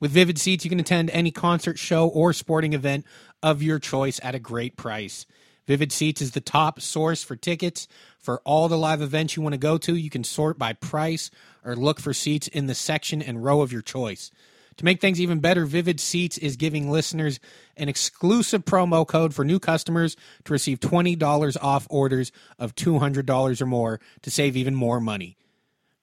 with 0.00 0.10
Vivid 0.10 0.38
Seats, 0.38 0.64
you 0.64 0.70
can 0.70 0.80
attend 0.80 1.10
any 1.10 1.30
concert, 1.30 1.78
show, 1.78 2.08
or 2.08 2.32
sporting 2.32 2.72
event 2.72 3.06
of 3.42 3.62
your 3.62 3.78
choice 3.78 4.20
at 4.22 4.34
a 4.34 4.38
great 4.38 4.76
price. 4.76 5.26
Vivid 5.66 5.90
Seats 5.90 6.22
is 6.22 6.30
the 6.30 6.40
top 6.40 6.80
source 6.80 7.24
for 7.24 7.34
tickets 7.34 7.88
for 8.18 8.40
all 8.44 8.68
the 8.68 8.78
live 8.78 9.02
events 9.02 9.36
you 9.36 9.42
want 9.42 9.54
to 9.54 9.58
go 9.58 9.78
to. 9.78 9.96
You 9.96 10.10
can 10.10 10.22
sort 10.22 10.58
by 10.58 10.74
price 10.74 11.30
or 11.64 11.74
look 11.74 11.98
for 11.98 12.14
seats 12.14 12.46
in 12.46 12.66
the 12.66 12.74
section 12.74 13.20
and 13.20 13.42
row 13.42 13.62
of 13.62 13.72
your 13.72 13.82
choice. 13.82 14.30
To 14.76 14.84
make 14.84 15.00
things 15.00 15.20
even 15.20 15.40
better, 15.40 15.64
Vivid 15.64 15.98
Seats 15.98 16.36
is 16.36 16.56
giving 16.56 16.90
listeners 16.90 17.40
an 17.76 17.88
exclusive 17.88 18.64
promo 18.64 19.06
code 19.06 19.34
for 19.34 19.44
new 19.44 19.58
customers 19.58 20.16
to 20.44 20.52
receive 20.52 20.80
$20 20.80 21.56
off 21.62 21.86
orders 21.88 22.30
of 22.58 22.74
$200 22.74 23.60
or 23.60 23.66
more 23.66 24.00
to 24.22 24.30
save 24.30 24.56
even 24.56 24.74
more 24.74 25.00
money. 25.00 25.36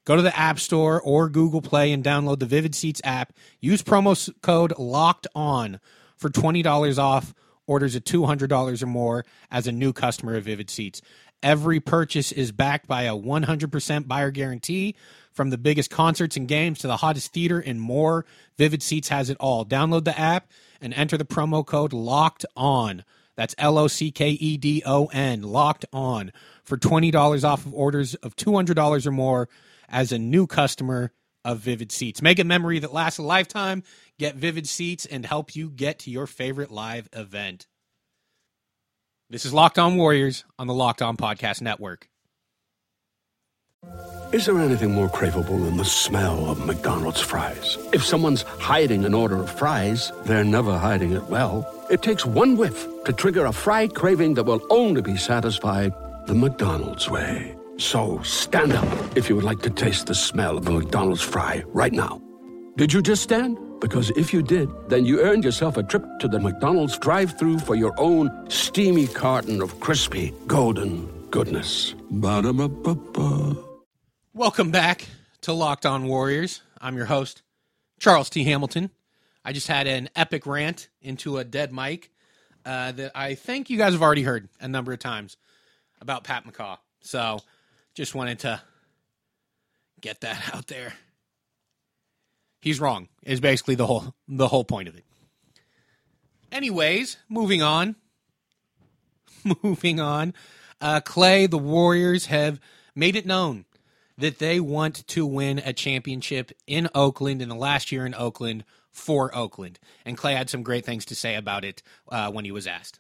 Go 0.06 0.16
to 0.18 0.22
the 0.22 0.38
App 0.38 0.60
Store 0.60 1.02
or 1.02 1.30
Google 1.30 1.62
Play 1.62 1.94
and 1.94 2.04
download 2.04 2.40
the 2.40 2.46
Vivid 2.46 2.76
Seats 2.76 3.02
app. 3.04 3.34
Use 3.62 3.82
promo 3.82 4.30
code 4.42 4.74
LOCKED 4.78 5.28
ON 5.34 5.80
for 6.18 6.30
$20 6.30 6.98
off 6.98 7.34
orders 7.68 7.96
of 7.96 8.04
$200 8.04 8.84
or 8.84 8.86
more 8.86 9.26
as 9.50 9.66
a 9.66 9.72
new 9.72 9.94
customer 9.94 10.36
of 10.36 10.44
Vivid 10.44 10.70
Seats. 10.70 11.02
Every 11.42 11.80
purchase 11.80 12.32
is 12.32 12.52
backed 12.52 12.88
by 12.88 13.04
a 13.04 13.16
100% 13.16 14.08
buyer 14.08 14.32
guarantee. 14.32 14.96
From 15.32 15.50
the 15.50 15.58
biggest 15.58 15.90
concerts 15.90 16.38
and 16.38 16.48
games 16.48 16.80
to 16.80 16.88
the 16.88 16.98
hottest 16.98 17.34
theater 17.34 17.60
and 17.60 17.82
more, 17.82 18.26
Vivid 18.58 18.84
Seats 18.84 19.10
has 19.10 19.30
it 19.30 19.38
all. 19.40 19.66
Download 19.66 20.04
the 20.04 20.18
app 20.18 20.50
and 20.80 20.94
enter 20.94 21.18
the 21.18 21.26
promo 21.26 21.66
code 21.66 21.92
LOCKED 21.92 22.46
ON. 22.56 23.04
That's 23.36 23.56
L 23.58 23.78
O 23.78 23.88
C 23.88 24.12
K 24.12 24.30
E 24.30 24.58
D 24.58 24.84
O 24.86 25.08
N, 25.08 25.42
locked 25.42 25.86
on, 25.92 26.32
for 26.64 26.78
$20 26.78 27.44
off 27.44 27.66
of 27.66 27.74
orders 27.74 28.16
of 28.16 28.36
$200 28.36 29.08
or 29.08 29.12
more 29.12 29.50
as 29.94 30.12
a 30.12 30.18
new 30.18 30.48
customer 30.48 31.14
of 31.46 31.60
Vivid 31.60 31.92
Seats. 31.92 32.22
Make 32.22 32.40
a 32.40 32.44
memory 32.44 32.80
that 32.80 32.94
lasts 32.94 33.20
a 33.20 33.24
lifetime. 33.24 33.84
Get 34.18 34.36
Vivid 34.36 34.68
Seats 34.68 35.06
and 35.06 35.26
help 35.26 35.56
you 35.56 35.70
get 35.70 36.00
to 36.00 36.12
your 36.12 36.28
favorite 36.28 36.72
live 36.72 37.08
event. 37.14 37.68
This 39.30 39.46
is 39.46 39.54
Locked 39.54 39.80
On 39.80 39.96
Warriors 39.96 40.44
on 40.60 40.68
the 40.68 40.74
Locked 40.74 41.02
On 41.02 41.16
Podcast 41.16 41.62
Network. 41.62 42.10
Is 44.32 44.48
there 44.48 44.60
anything 44.60 44.92
more 44.92 45.10
craveable 45.10 45.64
than 45.64 45.78
the 45.78 45.86
smell 45.86 46.50
of 46.50 46.66
McDonald's 46.66 47.22
fries? 47.22 47.78
If 47.94 48.04
someone's 48.04 48.44
hiding 48.44 49.06
an 49.06 49.14
order 49.14 49.38
of 49.38 49.52
fries, 49.52 50.12
they're 50.26 50.44
never 50.44 50.78
hiding 50.78 51.12
it 51.12 51.24
well. 51.24 51.68
It 51.92 52.02
takes 52.02 52.26
one 52.26 52.58
whiff 52.58 52.88
to 53.04 53.14
trigger 53.14 53.46
a 53.46 53.52
fry 53.52 53.88
craving 53.88 54.34
that 54.36 54.46
will 54.46 54.66
only 54.72 55.02
be 55.02 55.18
satisfied 55.18 55.94
the 56.26 56.34
McDonald's 56.34 57.10
way. 57.10 57.56
So 57.78 58.22
stand 58.22 58.74
up 58.74 59.18
if 59.18 59.30
you 59.30 59.36
would 59.36 59.44
like 59.44 59.62
to 59.64 59.70
taste 59.70 60.06
the 60.06 60.16
smell 60.16 60.58
of 60.58 60.68
a 60.68 60.72
McDonald's 60.72 61.22
fry 61.22 61.64
right 61.68 61.92
now. 61.92 62.22
Did 62.78 62.94
you 62.94 63.02
just 63.02 63.24
stand? 63.24 63.58
Because 63.80 64.12
if 64.12 64.34
you 64.34 64.42
did, 64.44 64.70
then 64.90 65.06
you 65.06 65.22
earned 65.22 65.44
yourself 65.44 65.76
a 65.76 65.84
trip 65.84 66.06
to 66.20 66.28
the 66.28 66.40
McDonald's 66.40 66.98
drive 66.98 67.38
through 67.38 67.60
for 67.60 67.76
your 67.76 67.94
own 67.98 68.32
steamy 68.50 69.08
carton 69.08 69.62
of 69.62 69.80
crispy, 69.80 70.34
golden 70.48 71.08
goodness. 71.32 71.96
Ba-da-ba-ba-ba. 72.12 73.58
Welcome 74.34 74.72
back 74.72 75.08
to 75.42 75.52
Locked 75.52 75.86
On 75.86 76.08
Warriors. 76.08 76.62
I'm 76.80 76.96
your 76.96 77.08
host, 77.08 77.42
Charles 78.00 78.30
T. 78.30 78.44
Hamilton. 78.44 78.92
I 79.44 79.52
just 79.52 79.68
had 79.68 79.88
an 79.88 80.10
epic 80.16 80.46
rant 80.46 80.90
into 81.02 81.38
a 81.38 81.44
dead 81.44 81.74
mic 81.74 82.12
uh, 82.66 82.94
that 82.94 83.12
I 83.16 83.36
think 83.36 83.70
you 83.70 83.78
guys 83.78 83.94
have 83.94 84.02
already 84.02 84.24
heard 84.24 84.48
a 84.62 84.68
number 84.68 84.94
of 84.94 85.00
times 85.00 85.38
about 86.00 86.24
Pat 86.24 86.46
McCaw. 86.46 86.78
So 87.02 87.40
just 87.94 88.16
wanted 88.16 88.40
to 88.40 88.62
get 90.02 90.22
that 90.22 90.42
out 90.54 90.68
there. 90.68 90.94
He's 92.62 92.80
wrong. 92.80 93.10
Is 93.24 93.42
basically 93.42 93.76
the 93.76 93.86
whole 93.86 94.16
the 94.28 94.48
whole 94.48 94.64
point 94.64 94.88
of 94.88 94.96
it. 94.96 95.04
Anyways, 96.52 97.18
moving 97.28 97.62
on. 97.62 97.96
moving 99.64 100.00
on. 100.00 100.34
Uh, 100.80 101.02
Klay, 101.02 101.50
the 101.50 101.58
Warriors 101.58 102.28
have 102.28 102.60
made 102.96 103.16
it 103.16 103.26
known 103.26 103.66
that 104.18 104.40
they 104.40 104.60
want 104.60 105.08
to 105.08 105.26
win 105.26 105.60
a 105.60 105.74
championship 105.74 106.52
in 106.68 106.88
Oakland 106.94 107.42
in 107.42 107.50
the 107.50 107.56
last 107.56 107.92
year 107.92 108.06
in 108.06 108.14
Oakland 108.14 108.64
for 108.92 109.36
Oakland. 109.36 109.80
And 110.06 110.18
Klay 110.18 110.38
had 110.38 110.50
some 110.50 110.64
great 110.64 110.86
things 110.86 111.06
to 111.06 111.16
say 111.16 111.36
about 111.36 111.66
it 111.66 111.82
uh, 112.10 112.32
when 112.32 112.46
he 112.46 112.52
was 112.52 112.68
asked. 112.68 113.00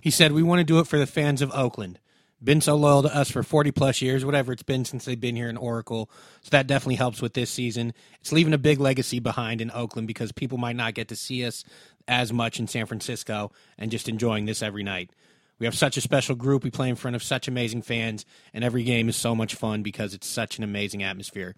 He 0.00 0.10
said, 0.10 0.32
We 0.32 0.42
want 0.42 0.60
to 0.60 0.64
do 0.64 0.78
it 0.78 0.86
for 0.86 0.98
the 0.98 1.06
fans 1.06 1.42
of 1.42 1.52
Oakland. 1.52 1.98
Been 2.44 2.60
so 2.60 2.76
loyal 2.76 3.02
to 3.02 3.16
us 3.16 3.30
for 3.30 3.42
40 3.42 3.70
plus 3.72 4.02
years, 4.02 4.22
whatever 4.22 4.52
it's 4.52 4.62
been 4.62 4.84
since 4.84 5.06
they've 5.06 5.18
been 5.18 5.34
here 5.34 5.48
in 5.48 5.56
Oracle. 5.56 6.10
So 6.42 6.50
that 6.50 6.66
definitely 6.66 6.96
helps 6.96 7.22
with 7.22 7.32
this 7.32 7.50
season. 7.50 7.94
It's 8.20 8.32
leaving 8.32 8.52
a 8.52 8.58
big 8.58 8.80
legacy 8.80 9.18
behind 9.18 9.62
in 9.62 9.70
Oakland 9.70 10.06
because 10.06 10.30
people 10.30 10.58
might 10.58 10.76
not 10.76 10.92
get 10.92 11.08
to 11.08 11.16
see 11.16 11.46
us 11.46 11.64
as 12.06 12.34
much 12.34 12.60
in 12.60 12.66
San 12.66 12.84
Francisco 12.84 13.50
and 13.78 13.90
just 13.90 14.10
enjoying 14.10 14.44
this 14.44 14.62
every 14.62 14.82
night. 14.82 15.10
We 15.58 15.64
have 15.64 15.74
such 15.74 15.96
a 15.96 16.02
special 16.02 16.34
group. 16.34 16.64
We 16.64 16.70
play 16.70 16.90
in 16.90 16.96
front 16.96 17.16
of 17.16 17.22
such 17.22 17.48
amazing 17.48 17.80
fans, 17.80 18.26
and 18.52 18.62
every 18.62 18.82
game 18.82 19.08
is 19.08 19.16
so 19.16 19.34
much 19.34 19.54
fun 19.54 19.82
because 19.82 20.12
it's 20.12 20.26
such 20.26 20.58
an 20.58 20.64
amazing 20.64 21.02
atmosphere. 21.02 21.54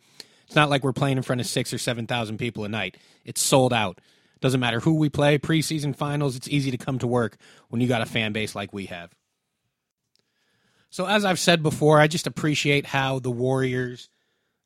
It's 0.47 0.55
not 0.55 0.71
like 0.71 0.85
we're 0.85 0.93
playing 0.93 1.17
in 1.17 1.25
front 1.25 1.41
of 1.41 1.49
six 1.49 1.73
or 1.73 1.79
7,000 1.79 2.39
people 2.39 2.65
a 2.65 2.69
night. 2.69 2.97
It's 3.25 3.43
sold 3.43 3.73
out. 3.73 4.01
Doesn't 4.41 4.61
matter 4.61 4.79
who 4.79 4.95
we 4.95 5.09
play, 5.09 5.39
preseason 5.39 5.97
finals, 5.97 6.37
it's 6.37 6.47
easy 6.47 6.71
to 6.71 6.79
come 6.79 7.01
to 7.01 7.07
work 7.09 7.39
when 7.71 7.81
you 7.81 7.89
got 7.89 8.03
a 8.03 8.07
fan 8.07 8.33
base 8.33 8.55
like 8.55 8.73
we 8.73 8.87
have. 8.87 9.11
So, 10.91 11.07
as 11.07 11.25
I've 11.25 11.39
said 11.39 11.63
before, 11.63 12.01
I 12.01 12.07
just 12.07 12.27
appreciate 12.27 12.87
how 12.87 13.19
the 13.19 13.31
Warriors, 13.31 14.09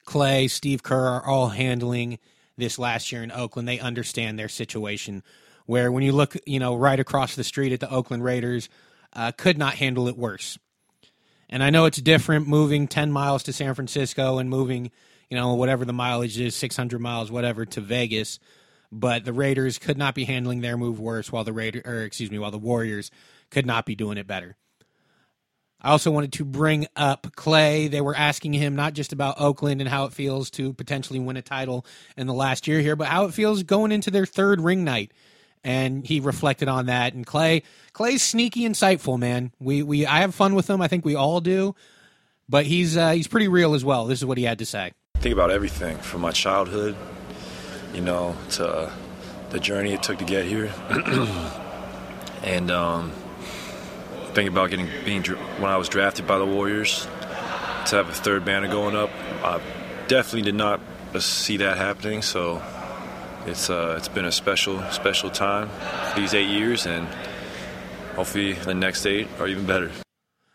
Klay, 0.07 0.51
Steve 0.51 0.83
Kerr 0.83 1.07
are 1.07 1.27
all 1.27 1.49
handling 1.49 2.19
this 2.57 2.79
last 2.79 3.11
year 3.11 3.23
in 3.23 3.33
Oakland. 3.33 3.67
They 3.67 3.81
understand 3.81 4.39
their 4.39 4.49
situation. 4.49 5.23
Where 5.67 5.91
when 5.93 6.03
you 6.03 6.13
look, 6.13 6.37
you 6.47 6.59
know, 6.59 6.75
right 6.75 6.99
across 6.99 7.37
the 7.37 7.45
street 7.45 7.73
at 7.73 7.81
the 7.81 7.91
Oakland 7.91 8.25
Raiders, 8.25 8.69
uh, 9.13 9.33
could 9.33 9.57
not 9.57 9.75
handle 9.75 10.09
it 10.09 10.17
worse. 10.17 10.59
And 11.49 11.63
I 11.63 11.71
know 11.71 11.85
it's 11.85 12.01
different 12.01 12.47
moving 12.47 12.87
10 12.87 13.11
miles 13.11 13.43
to 13.45 13.53
San 13.53 13.75
Francisco 13.75 14.39
and 14.39 14.49
moving, 14.51 14.91
you 15.29 15.37
know, 15.37 15.55
whatever 15.55 15.85
the 15.85 15.93
mileage 15.93 16.39
is, 16.39 16.55
600 16.57 17.01
miles, 17.01 17.31
whatever, 17.31 17.65
to 17.67 17.81
Vegas. 17.81 18.39
but 18.93 19.25
the 19.25 19.33
Raiders 19.33 19.79
could 19.79 19.97
not 19.97 20.15
be 20.15 20.25
handling 20.25 20.61
their 20.61 20.77
move 20.77 20.99
worse 20.99 21.31
while 21.31 21.45
the 21.45 21.53
Raider 21.53 21.83
or 21.85 22.03
excuse 22.03 22.31
me, 22.31 22.39
while 22.39 22.51
the 22.51 22.59
Warriors 22.59 23.11
could 23.51 23.67
not 23.67 23.87
be 23.87 23.95
doing 23.95 24.19
it 24.19 24.27
better. 24.27 24.57
I 25.83 25.91
also 25.91 26.11
wanted 26.11 26.33
to 26.35 26.45
bring 26.45 26.87
up 26.95 27.29
Klay. 27.37 27.91
They 27.91 28.01
were 28.01 28.15
asking 28.15 28.53
him 28.53 28.77
not 28.77 28.93
just 28.93 29.13
about 29.13 29.41
Oakland 29.41 29.81
and 29.81 29.89
how 29.89 30.05
it 30.05 30.13
feels 30.13 30.51
to 30.53 30.73
potentially 30.75 31.19
win 31.19 31.37
a 31.37 31.43
title 31.43 31.87
in 32.17 32.27
the 32.27 32.35
last 32.35 32.67
year 32.67 32.81
here, 32.81 32.97
but 32.97 33.09
how 33.09 33.25
it 33.25 33.35
feels 33.35 33.63
going 33.63 33.93
into 33.93 34.11
their 34.11 34.27
third 34.27 34.61
ring 34.61 34.85
night. 34.85 35.13
And 35.63 36.07
he 36.07 36.21
reflected 36.21 36.69
on 36.69 36.87
that. 36.87 37.15
And 37.15 37.27
Klay, 37.27 37.63
Klay's 37.95 38.23
sneaky, 38.23 38.63
insightful, 38.63 39.19
man. 39.19 39.53
We 39.59 39.83
we 39.83 40.07
I 40.07 40.21
have 40.21 40.35
fun 40.35 40.55
with 40.55 40.69
him. 40.69 40.81
I 40.81 40.89
think 40.89 41.05
we 41.05 41.15
all 41.15 41.41
do. 41.41 41.75
But 42.49 42.67
he's 42.67 42.97
uh, 42.97 43.13
he's 43.13 43.29
pretty 43.29 43.49
real 43.49 43.75
as 43.75 43.85
well. 43.85 44.07
This 44.07 44.19
is 44.19 44.25
what 44.25 44.39
he 44.39 44.45
had 44.45 44.59
to 44.59 44.67
say. 44.67 44.93
Think 45.19 45.35
about 45.35 45.51
everything 45.51 45.99
from 45.99 46.23
my 46.23 46.31
childhood, 46.31 46.97
you 47.93 48.01
know, 48.01 48.37
to 48.53 48.91
the 49.51 49.61
journey 49.61 49.93
it 49.93 50.03
took 50.03 50.19
to 50.19 50.25
get 50.25 50.47
here, 50.47 50.73
and 52.43 52.71
um, 52.71 53.13
think 54.35 54.51
about 54.51 54.71
getting 54.71 54.89
being 55.05 55.23
when 55.23 55.71
I 55.71 55.77
was 55.77 55.89
drafted 55.89 56.27
by 56.27 56.39
the 56.39 56.47
Warriors 56.47 57.07
to 57.87 57.97
have 57.97 58.09
a 58.09 58.13
third 58.13 58.45
banner 58.45 58.69
going 58.69 58.97
up. 58.97 59.11
I 59.43 59.61
definitely 60.09 60.43
did 60.43 60.55
not 60.55 60.81
see 61.19 61.59
that 61.59 61.77
happening. 61.77 62.23
So 62.23 62.63
it's 63.47 63.71
uh, 63.71 63.95
it's 63.97 64.09
been 64.09 64.25
a 64.25 64.33
special 64.33 64.83
special 64.91 65.31
time 65.31 65.71
these 66.17 66.35
eight 66.35 66.49
years, 66.49 66.87
and 66.87 67.07
hopefully 68.15 68.53
the 68.53 68.75
next 68.75 69.07
eight 69.07 69.29
are 69.39 69.49
even 69.49 69.67
better. 69.67 69.91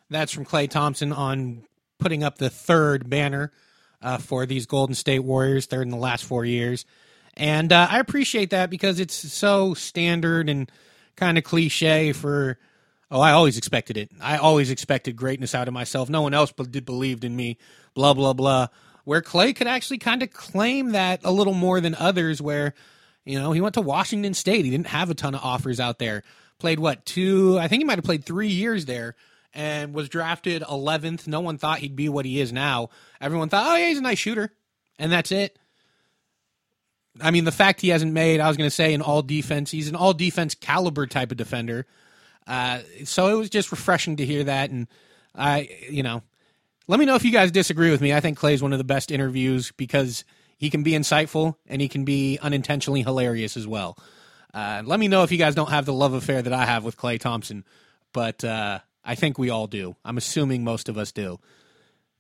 That's 0.10 0.32
from 0.32 0.46
Klay 0.46 0.70
Thompson 0.70 1.12
on 1.12 1.64
putting 2.00 2.24
up 2.24 2.38
the 2.38 2.50
third 2.50 3.10
banner 3.10 3.52
uh, 4.02 4.18
for 4.18 4.46
these 4.46 4.66
Golden 4.66 4.96
State 4.96 5.20
Warriors, 5.20 5.66
third 5.66 5.82
in 5.82 5.90
the 5.90 5.98
last 5.98 6.24
four 6.24 6.46
years. 6.46 6.86
And 7.38 7.74
uh, 7.74 7.88
I 7.90 8.00
appreciate 8.00 8.52
that 8.52 8.70
because 8.70 9.00
it's 9.00 9.16
so 9.16 9.74
standard 9.74 10.48
and 10.48 10.72
kind 11.16 11.38
of 11.38 11.44
cliche 11.44 12.14
for 12.14 12.58
Oh, 13.12 13.22
I 13.22 13.32
always 13.32 13.58
expected 13.58 13.98
it. 13.98 14.12
I 14.22 14.38
always 14.38 14.72
expected 14.72 15.16
greatness 15.16 15.54
out 15.54 15.68
of 15.68 15.74
myself. 15.74 16.10
No 16.10 16.22
one 16.22 16.34
else 16.34 16.52
did 16.52 16.86
believed 16.86 17.24
in 17.24 17.36
me. 17.36 17.58
Blah 17.94 18.14
blah 18.14 18.34
blah. 18.34 18.68
Where 19.04 19.22
Klay 19.22 19.56
could 19.56 19.68
actually 19.68 20.00
kind 20.00 20.24
of 20.24 20.34
claim 20.34 20.94
that 20.94 21.22
a 21.24 21.32
little 21.32 21.54
more 21.54 21.80
than 21.80 21.94
others. 21.96 22.42
Where, 22.42 22.74
you 23.24 23.40
know, 23.40 23.52
he 23.52 23.62
went 23.62 23.76
to 23.76 23.82
Washington 23.82 24.34
State. 24.34 24.66
He 24.66 24.72
didn't 24.72 24.88
have 24.88 25.10
a 25.10 25.14
ton 25.14 25.36
of 25.36 25.44
offers 25.44 25.80
out 25.80 26.00
there. 26.00 26.24
Played 26.58 26.80
what 26.80 27.06
two? 27.06 27.60
I 27.60 27.68
think 27.68 27.82
he 27.82 27.86
might 27.86 28.00
have 28.00 28.06
played 28.06 28.26
three 28.26 28.48
years 28.48 28.86
there, 28.86 29.16
and 29.54 29.94
was 29.94 30.10
drafted 30.10 30.64
11th. 30.64 31.28
No 31.28 31.42
one 31.42 31.60
thought 31.60 31.80
he'd 31.80 31.96
be 31.96 32.10
what 32.10 32.26
he 32.26 32.40
is 32.40 32.52
now. 32.52 32.90
Everyone 33.22 33.50
thought, 33.50 33.68
oh 33.68 33.76
yeah, 33.76 33.90
he's 33.90 34.00
a 34.00 34.02
nice 34.02 34.18
shooter, 34.18 34.52
and 34.98 35.12
that's 35.12 35.32
it. 35.32 35.60
I 37.22 37.32
mean, 37.32 37.46
the 37.46 37.52
fact 37.52 37.82
he 37.82 37.90
hasn't 37.90 38.12
made, 38.12 38.40
I 38.40 38.48
was 38.48 38.58
going 38.58 38.70
to 38.70 38.76
say, 38.76 38.94
an 38.94 39.02
all 39.02 39.22
defense. 39.22 39.72
He's 39.72 39.88
an 39.88 39.96
all 39.96 40.14
defense 40.14 40.56
caliber 40.56 41.06
type 41.08 41.32
of 41.32 41.38
defender 41.38 41.86
uh, 42.48 42.80
so 43.04 43.28
it 43.28 43.36
was 43.36 43.50
just 43.50 43.72
refreshing 43.72 44.18
to 44.18 44.26
hear 44.26 44.44
that. 44.44 44.70
And 44.70 44.88
I, 45.34 45.70
you 45.90 46.04
know, 46.04 46.22
let 46.88 47.00
me 47.00 47.06
know 47.06 47.16
if 47.16 47.26
you 47.26 47.32
guys 47.32 47.52
disagree 47.52 47.92
with 47.92 48.02
me. 48.02 48.14
I 48.14 48.20
think 48.20 48.38
Klay's 48.38 48.62
one 48.62 48.74
of 48.74 48.78
the 48.78 48.84
best 48.84 49.12
interviews 49.12 49.72
because 49.78 50.24
he 50.58 50.70
can 50.70 50.84
be 50.84 50.92
insightful 50.92 51.56
and 51.68 51.82
he 51.82 51.88
can 51.88 52.06
be 52.06 52.40
unintentionally 52.42 53.02
hilarious 53.02 53.58
as 53.58 53.68
well. 53.68 53.98
Uh, 54.54 54.82
let 54.86 55.00
me 55.00 55.08
know 55.08 55.24
if 55.24 55.32
you 55.32 55.38
guys 55.38 55.56
don't 55.56 55.70
have 55.70 55.86
the 55.86 55.94
love 55.94 56.14
affair 56.14 56.42
that 56.42 56.54
I 56.54 56.66
have 56.66 56.86
with 56.86 56.98
Klay 56.98 57.20
Thompson, 57.20 57.66
but 58.14 58.44
uh, 58.44 58.80
I 59.04 59.16
think 59.16 59.38
we 59.38 59.50
all 59.50 59.68
do. 59.68 59.96
I'm 60.06 60.18
assuming 60.18 60.64
most 60.64 60.88
of 60.88 60.98
us 60.98 61.12
do. 61.12 61.40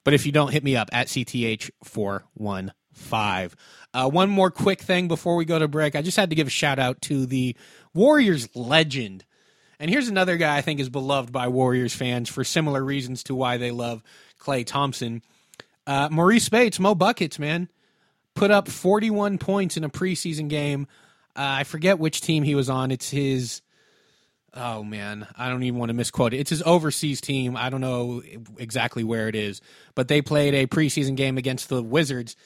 But 0.03 0.13
if 0.13 0.25
you 0.25 0.31
don't, 0.31 0.51
hit 0.51 0.63
me 0.63 0.75
up 0.75 0.89
at 0.91 1.07
CTH415. 1.07 3.53
Uh, 3.93 4.09
one 4.09 4.29
more 4.29 4.51
quick 4.51 4.81
thing 4.81 5.07
before 5.07 5.37
we 5.37 5.45
go 5.45 5.57
to 5.57 5.67
break. 5.67 5.95
I 5.95 6.01
just 6.01 6.17
had 6.17 6.29
to 6.29 6.35
give 6.35 6.47
a 6.47 6.51
shout 6.51 6.77
out 6.77 7.01
to 7.03 7.25
the 7.25 7.55
Warriors 7.93 8.49
legend, 8.53 9.23
and 9.79 9.89
here's 9.89 10.07
another 10.07 10.37
guy 10.37 10.57
I 10.57 10.61
think 10.61 10.79
is 10.79 10.89
beloved 10.89 11.31
by 11.31 11.47
Warriors 11.47 11.93
fans 11.93 12.29
for 12.29 12.43
similar 12.43 12.83
reasons 12.83 13.23
to 13.23 13.35
why 13.35 13.57
they 13.57 13.71
love 13.71 14.03
Klay 14.39 14.65
Thompson. 14.65 15.21
Uh, 15.87 16.09
Marreese 16.09 16.41
Speights, 16.41 16.79
Mo 16.79 16.95
Buckets, 16.95 17.37
man, 17.37 17.69
put 18.33 18.51
up 18.51 18.67
41 18.67 19.37
points 19.37 19.77
in 19.77 19.83
a 19.83 19.89
preseason 19.89 20.49
game. 20.49 20.87
Uh, 21.35 21.59
I 21.59 21.63
forget 21.63 21.99
which 21.99 22.21
team 22.21 22.43
he 22.43 22.55
was 22.55 22.69
on. 22.69 22.91
It's 22.91 23.09
his. 23.09 23.61
Oh 24.53 24.83
man, 24.83 25.27
I 25.37 25.49
don't 25.49 25.63
even 25.63 25.77
want 25.77 25.89
to 25.89 25.93
misquote 25.93 26.33
it. 26.33 26.37
It's 26.37 26.49
his 26.49 26.63
overseas 26.63 27.19
team. 27.19 27.57
I 27.57 27.69
don't 27.69 27.81
know 27.81 28.23
exactly 28.57 29.03
where 29.03 29.27
it 29.27 29.35
is, 29.35 29.61
but 29.95 30.07
they 30.07 30.21
played 30.21 30.53
a 30.53 30.65
preseason 30.65 31.17
game 31.17 31.37
against 31.37 31.67
the 31.67 31.83
Wizards. 31.83 32.37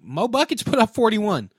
Mo 0.00 0.26
Buckets 0.26 0.62
put 0.62 0.78
up 0.78 0.94
41, 0.94 1.50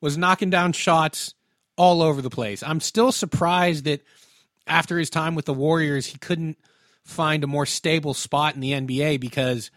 was 0.00 0.16
knocking 0.16 0.48
down 0.48 0.72
shots 0.72 1.34
all 1.76 2.00
over 2.00 2.22
the 2.22 2.30
place. 2.30 2.62
I'm 2.62 2.80
still 2.80 3.12
surprised 3.12 3.84
that 3.84 4.02
after 4.66 4.98
his 4.98 5.10
time 5.10 5.34
with 5.34 5.44
the 5.44 5.54
Warriors, 5.54 6.06
he 6.06 6.18
couldn't 6.18 6.58
find 7.04 7.42
a 7.42 7.46
more 7.46 7.66
stable 7.66 8.14
spot 8.14 8.54
in 8.54 8.60
the 8.60 8.72
NBA 8.72 9.20
because, 9.20 9.70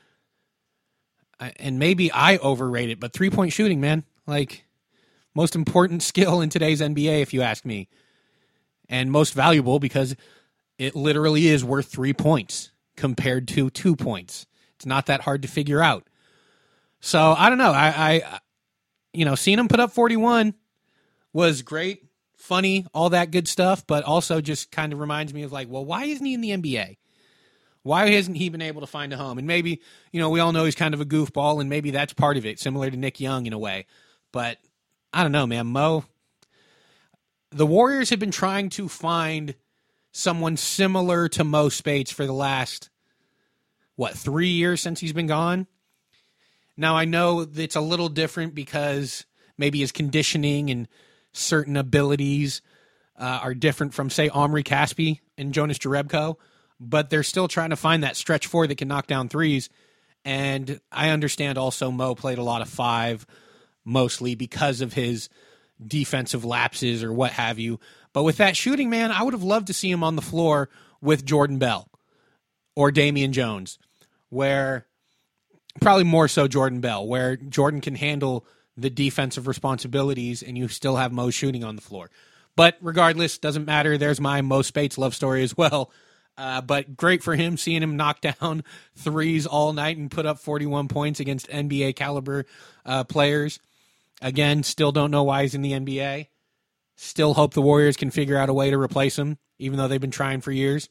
and 1.39 1.79
maybe 1.79 2.11
I 2.11 2.37
overrate 2.37 2.89
it, 2.89 2.99
but 2.99 3.13
three 3.13 3.29
point 3.29 3.53
shooting, 3.53 3.81
man, 3.81 4.03
like 4.27 4.65
most 5.33 5.55
important 5.55 6.03
skill 6.03 6.41
in 6.41 6.49
today's 6.49 6.81
NBA, 6.81 7.21
if 7.21 7.33
you 7.33 7.41
ask 7.41 7.65
me, 7.65 7.89
and 8.87 9.11
most 9.11 9.33
valuable 9.33 9.79
because 9.79 10.15
it 10.77 10.95
literally 10.95 11.47
is 11.47 11.63
worth 11.63 11.87
three 11.87 12.13
points 12.13 12.71
compared 12.95 13.47
to 13.49 13.69
two 13.69 13.95
points. 13.95 14.45
It's 14.75 14.85
not 14.85 15.07
that 15.07 15.21
hard 15.21 15.41
to 15.43 15.47
figure 15.47 15.81
out. 15.81 16.07
So 16.99 17.33
I 17.37 17.49
don't 17.49 17.57
know. 17.57 17.71
I, 17.71 17.87
I 17.87 18.39
you 19.13 19.25
know, 19.25 19.35
seeing 19.35 19.59
him 19.59 19.67
put 19.67 19.79
up 19.79 19.91
41 19.91 20.53
was 21.33 21.61
great 21.61 22.04
funny, 22.45 22.85
all 22.93 23.09
that 23.09 23.31
good 23.31 23.47
stuff, 23.47 23.85
but 23.85 24.03
also 24.03 24.39
just 24.39 24.71
kind 24.71 24.93
of 24.93 24.99
reminds 24.99 25.33
me 25.33 25.43
of 25.43 25.51
like, 25.51 25.67
well, 25.69 25.83
why 25.83 26.05
isn't 26.05 26.25
he 26.25 26.33
in 26.33 26.41
the 26.41 26.51
NBA? 26.51 26.97
Why 27.83 28.09
hasn't 28.11 28.37
he 28.37 28.49
been 28.49 28.61
able 28.61 28.81
to 28.81 28.87
find 28.87 29.13
a 29.13 29.17
home? 29.17 29.37
And 29.37 29.47
maybe, 29.47 29.81
you 30.11 30.19
know, 30.19 30.29
we 30.29 30.39
all 30.39 30.51
know 30.51 30.65
he's 30.65 30.75
kind 30.75 30.93
of 30.93 31.01
a 31.01 31.05
goofball, 31.05 31.61
and 31.61 31.69
maybe 31.69 31.91
that's 31.91 32.13
part 32.13 32.37
of 32.37 32.45
it, 32.45 32.59
similar 32.59 32.89
to 32.89 32.97
Nick 32.97 33.19
Young 33.19 33.45
in 33.45 33.53
a 33.53 33.59
way. 33.59 33.85
But 34.31 34.57
I 35.13 35.21
don't 35.23 35.31
know, 35.31 35.45
man. 35.45 35.67
Mo, 35.67 36.05
the 37.51 37.65
Warriors 37.65 38.09
have 38.09 38.19
been 38.19 38.31
trying 38.31 38.69
to 38.69 38.89
find 38.89 39.55
someone 40.11 40.57
similar 40.57 41.27
to 41.29 41.43
Mo 41.43 41.69
Speights 41.69 42.11
for 42.11 42.25
the 42.25 42.33
last, 42.33 42.89
what, 43.95 44.13
three 44.13 44.49
years 44.49 44.81
since 44.81 44.99
he's 44.99 45.13
been 45.13 45.27
gone? 45.27 45.67
Now, 46.77 46.95
I 46.97 47.05
know 47.05 47.47
it's 47.55 47.75
a 47.75 47.81
little 47.81 48.09
different 48.09 48.55
because 48.55 49.25
maybe 49.57 49.79
his 49.79 49.91
conditioning 49.91 50.69
and 50.69 50.87
certain 51.35 51.77
abilities 51.77 52.61
uh, 53.17 53.39
are 53.43 53.53
different 53.53 53.93
from, 53.93 54.09
say, 54.09 54.29
Omri 54.29 54.63
Caspi 54.63 55.19
and 55.37 55.53
Jonas 55.53 55.77
Jerebko, 55.77 56.35
but 56.79 57.09
they're 57.09 57.23
still 57.23 57.47
trying 57.47 57.69
to 57.69 57.75
find 57.75 58.03
that 58.03 58.15
stretch 58.15 58.47
four 58.47 58.67
that 58.67 58.77
can 58.77 58.87
knock 58.87 59.07
down 59.07 59.29
threes. 59.29 59.69
And 60.23 60.79
I 60.91 61.09
understand 61.09 61.57
also 61.57 61.91
Mo 61.91 62.15
played 62.15 62.37
a 62.37 62.43
lot 62.43 62.61
of 62.61 62.69
five, 62.69 63.25
mostly 63.83 64.35
because 64.35 64.81
of 64.81 64.93
his 64.93 65.29
defensive 65.85 66.45
lapses 66.45 67.03
or 67.03 67.13
what 67.13 67.31
have 67.31 67.59
you. 67.59 67.79
But 68.13 68.23
with 68.23 68.37
that 68.37 68.57
shooting, 68.57 68.89
man, 68.89 69.11
I 69.11 69.23
would 69.23 69.33
have 69.33 69.43
loved 69.43 69.67
to 69.67 69.73
see 69.73 69.91
him 69.91 70.03
on 70.03 70.15
the 70.15 70.21
floor 70.21 70.69
with 71.01 71.25
Jordan 71.25 71.59
Bell 71.59 71.89
or 72.75 72.91
Damian 72.91 73.33
Jones, 73.33 73.77
where 74.29 74.87
probably 75.81 76.05
more 76.05 76.27
so 76.27 76.47
Jordan 76.47 76.79
Bell, 76.79 77.05
where 77.05 77.35
Jordan 77.35 77.81
can 77.81 77.95
handle 77.95 78.45
the 78.77 78.89
defensive 78.89 79.47
responsibilities 79.47 80.43
and 80.43 80.57
you 80.57 80.67
still 80.67 80.97
have 80.97 81.11
Mo 81.11 81.29
shooting 81.29 81.63
on 81.63 81.75
the 81.75 81.81
floor. 81.81 82.09
But 82.55 82.77
regardless, 82.81 83.37
doesn't 83.37 83.65
matter. 83.65 83.97
There's 83.97 84.21
my 84.21 84.41
Mo 84.41 84.61
Speights 84.61 84.97
love 84.97 85.15
story 85.15 85.43
as 85.43 85.55
well. 85.57 85.91
Uh, 86.37 86.61
but 86.61 86.97
great 86.97 87.23
for 87.23 87.35
him 87.35 87.55
seeing 87.55 87.81
him 87.81 87.95
knock 87.95 88.21
down 88.21 88.63
threes 88.95 89.45
all 89.45 89.71
night 89.73 89.97
and 89.97 90.11
put 90.11 90.25
up 90.25 90.39
41 90.39 90.87
points 90.87 91.19
against 91.19 91.49
NBA 91.49 91.95
caliber 91.95 92.45
uh, 92.85 93.03
players. 93.05 93.59
Again, 94.21 94.63
still 94.63 94.91
don't 94.91 95.11
know 95.11 95.23
why 95.23 95.43
he's 95.43 95.55
in 95.55 95.61
the 95.61 95.73
NBA. 95.73 96.27
Still 96.97 97.33
hope 97.33 97.53
the 97.53 97.61
Warriors 97.61 97.97
can 97.97 98.11
figure 98.11 98.37
out 98.37 98.49
a 98.49 98.53
way 98.53 98.69
to 98.69 98.77
replace 98.77 99.17
him, 99.17 99.37
even 99.59 99.77
though 99.77 99.87
they've 99.87 99.99
been 99.99 100.11
trying 100.11 100.41
for 100.41 100.51
years. 100.51 100.89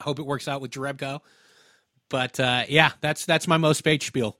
Hope 0.00 0.18
it 0.18 0.26
works 0.26 0.48
out 0.48 0.60
with 0.60 0.72
Jerebko. 0.72 1.20
But 2.08 2.40
uh, 2.40 2.64
yeah, 2.68 2.90
that's 3.00 3.24
that's 3.24 3.46
my 3.46 3.56
Mo 3.56 3.72
Speights 3.72 4.06
spiel. 4.06 4.36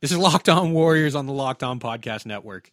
This 0.00 0.12
is 0.12 0.18
Locked 0.18 0.48
On 0.48 0.72
Warriors 0.72 1.16
on 1.16 1.26
the 1.26 1.32
Locked 1.32 1.64
On 1.64 1.80
Podcast 1.80 2.24
Network. 2.24 2.70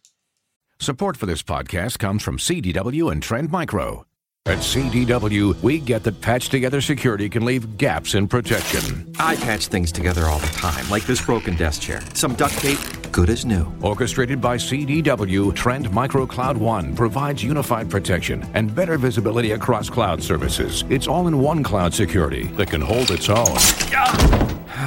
Support 0.78 1.16
for 1.16 1.26
this 1.26 1.42
podcast 1.42 1.98
comes 1.98 2.22
from 2.22 2.38
CDW 2.38 3.10
and 3.10 3.20
Trend 3.20 3.50
Micro. 3.50 4.06
At 4.44 4.58
CDW, 4.58 5.60
we 5.60 5.80
get 5.80 6.04
that 6.04 6.20
patched 6.20 6.52
together 6.52 6.80
security 6.80 7.28
can 7.28 7.44
leave 7.44 7.78
gaps 7.78 8.14
in 8.14 8.28
protection. 8.28 9.12
I 9.18 9.34
patch 9.34 9.66
things 9.66 9.90
together 9.90 10.26
all 10.26 10.38
the 10.38 10.46
time, 10.46 10.88
like 10.88 11.04
this 11.04 11.20
broken 11.20 11.56
desk 11.56 11.82
chair. 11.82 12.00
Some 12.14 12.36
duct 12.36 12.56
tape, 12.58 12.78
good 13.10 13.28
as 13.28 13.44
new. 13.44 13.66
Orchestrated 13.82 14.40
by 14.40 14.56
CDW, 14.56 15.52
Trend 15.52 15.90
Micro 15.90 16.26
Cloud 16.26 16.56
One 16.56 16.94
provides 16.94 17.42
unified 17.42 17.90
protection 17.90 18.48
and 18.54 18.72
better 18.72 18.98
visibility 18.98 19.50
across 19.50 19.90
cloud 19.90 20.22
services. 20.22 20.84
It's 20.90 21.08
all 21.08 21.26
in 21.26 21.40
one 21.40 21.64
cloud 21.64 21.92
security 21.92 22.44
that 22.54 22.70
can 22.70 22.80
hold 22.80 23.10
its 23.10 23.28
own. 23.28 23.58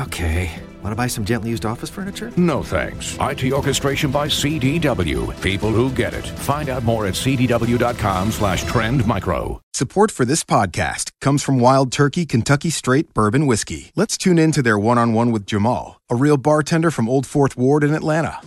Okay. 0.04 0.68
Want 0.81 0.93
to 0.93 0.95
buy 0.95 1.07
some 1.07 1.25
gently 1.25 1.49
used 1.49 1.65
office 1.65 1.89
furniture? 1.89 2.31
No 2.37 2.63
thanks. 2.63 3.17
IT 3.19 3.51
orchestration 3.51 4.11
by 4.11 4.27
CDW. 4.27 5.41
People 5.41 5.71
who 5.71 5.91
get 5.91 6.13
it. 6.13 6.25
Find 6.25 6.69
out 6.69 6.83
more 6.83 7.05
at 7.05 7.15
cdw.com 7.15 8.31
slash 8.31 8.63
trend 8.63 9.05
micro. 9.05 9.61
Support 9.73 10.09
for 10.09 10.23
this 10.23 10.43
podcast 10.45 11.11
comes 11.19 11.43
from 11.43 11.59
Wild 11.59 11.91
Turkey 11.91 12.25
Kentucky 12.25 12.69
Straight 12.69 13.13
Bourbon 13.13 13.45
Whiskey. 13.45 13.91
Let's 13.97 14.17
tune 14.17 14.39
in 14.39 14.53
to 14.53 14.61
their 14.61 14.79
one-on-one 14.79 15.31
with 15.31 15.45
Jamal, 15.45 15.99
a 16.09 16.15
real 16.15 16.37
bartender 16.37 16.91
from 16.91 17.09
Old 17.09 17.27
Fourth 17.27 17.57
Ward 17.57 17.83
in 17.83 17.93
Atlanta. 17.93 18.39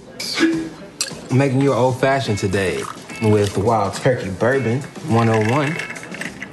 Making 1.31 1.61
you 1.61 1.73
an 1.73 1.79
old 1.79 2.01
fashioned 2.01 2.39
today 2.39 2.83
with 3.23 3.59
Wild 3.59 3.95
Turkey 3.95 4.31
Bourbon 4.31 4.81
101. 4.81 5.77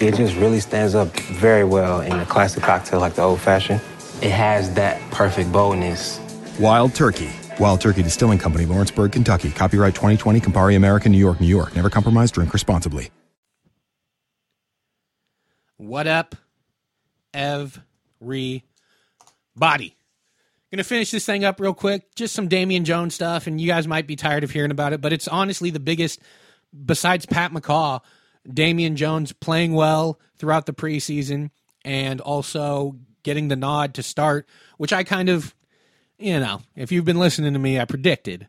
It 0.01 0.15
just 0.15 0.35
really 0.35 0.59
stands 0.59 0.93
up 0.95 1.07
very 1.19 1.63
well 1.63 2.01
in 2.01 2.13
a 2.19 2.25
classic 2.25 2.63
cocktail 2.63 2.99
like 2.99 3.15
the 3.15 3.21
old 3.21 3.39
fashioned. 3.39 3.81
It 4.21 4.31
has 4.31 4.73
that 4.73 4.99
perfect 5.11 5.51
boldness. 5.51 6.19
Wild 6.59 6.93
Turkey. 6.93 7.29
Wild 7.57 7.79
Turkey 7.79 8.03
Distilling 8.03 8.37
Company, 8.37 8.65
Lawrenceburg, 8.65 9.13
Kentucky. 9.13 9.49
Copyright 9.51 9.95
2020, 9.95 10.41
Campari 10.41 10.75
America, 10.75 11.07
New 11.07 11.17
York, 11.17 11.39
New 11.39 11.47
York. 11.47 11.73
Never 11.75 11.89
compromise, 11.89 12.29
drink 12.29 12.51
responsibly. 12.51 13.11
What 15.77 16.07
up, 16.07 16.35
everybody? 17.33 18.65
Gonna 20.71 20.83
finish 20.83 21.11
this 21.11 21.25
thing 21.25 21.45
up 21.45 21.61
real 21.61 21.73
quick. 21.73 22.13
Just 22.15 22.35
some 22.35 22.49
Damian 22.49 22.83
Jones 22.83 23.15
stuff, 23.15 23.47
and 23.47 23.61
you 23.61 23.67
guys 23.67 23.87
might 23.87 24.05
be 24.05 24.17
tired 24.17 24.43
of 24.43 24.51
hearing 24.51 24.71
about 24.71 24.91
it, 24.91 24.99
but 24.99 25.13
it's 25.13 25.29
honestly 25.29 25.69
the 25.69 25.79
biggest, 25.79 26.19
besides 26.85 27.25
Pat 27.25 27.53
McCaw, 27.53 28.01
Damian 28.45 28.97
Jones 28.97 29.31
playing 29.31 29.73
well 29.73 30.19
throughout 30.37 30.65
the 30.65 30.73
preseason 30.73 31.51
and 31.85 32.19
also 32.19 32.97
getting 33.29 33.47
the 33.47 33.55
nod 33.55 33.93
to 33.93 34.01
start, 34.01 34.49
which 34.77 34.91
I 34.91 35.03
kind 35.03 35.29
of, 35.29 35.53
you 36.17 36.39
know, 36.39 36.63
if 36.75 36.91
you've 36.91 37.05
been 37.05 37.19
listening 37.19 37.53
to 37.53 37.59
me, 37.59 37.79
I 37.79 37.85
predicted 37.85 38.47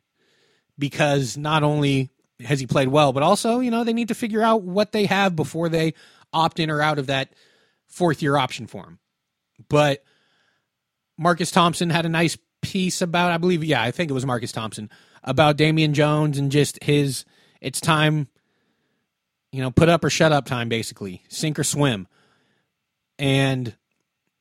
because 0.78 1.36
not 1.36 1.62
only 1.62 2.08
has 2.42 2.60
he 2.60 2.66
played 2.66 2.88
well, 2.88 3.12
but 3.12 3.22
also, 3.22 3.60
you 3.60 3.70
know, 3.70 3.84
they 3.84 3.92
need 3.92 4.08
to 4.08 4.14
figure 4.14 4.40
out 4.40 4.62
what 4.62 4.92
they 4.92 5.04
have 5.04 5.36
before 5.36 5.68
they 5.68 5.92
opt 6.32 6.58
in 6.58 6.70
or 6.70 6.80
out 6.80 6.98
of 6.98 7.08
that 7.08 7.34
fourth 7.88 8.22
year 8.22 8.38
option 8.38 8.66
for 8.66 8.84
him. 8.84 8.98
But 9.68 10.02
Marcus 11.18 11.50
Thompson 11.50 11.90
had 11.90 12.06
a 12.06 12.08
nice 12.08 12.38
piece 12.62 13.02
about, 13.02 13.32
I 13.32 13.36
believe, 13.36 13.62
yeah, 13.62 13.82
I 13.82 13.90
think 13.90 14.10
it 14.10 14.14
was 14.14 14.24
Marcus 14.24 14.50
Thompson, 14.50 14.88
about 15.22 15.58
Damian 15.58 15.92
Jones 15.92 16.38
and 16.38 16.50
just 16.50 16.82
his, 16.82 17.26
it's 17.60 17.82
time, 17.82 18.28
you 19.52 19.60
know, 19.60 19.70
put 19.70 19.90
up 19.90 20.04
or 20.04 20.08
shut 20.08 20.32
up 20.32 20.46
time, 20.46 20.70
basically, 20.70 21.22
sink 21.28 21.58
or 21.58 21.64
swim. 21.64 22.08
And 23.18 23.76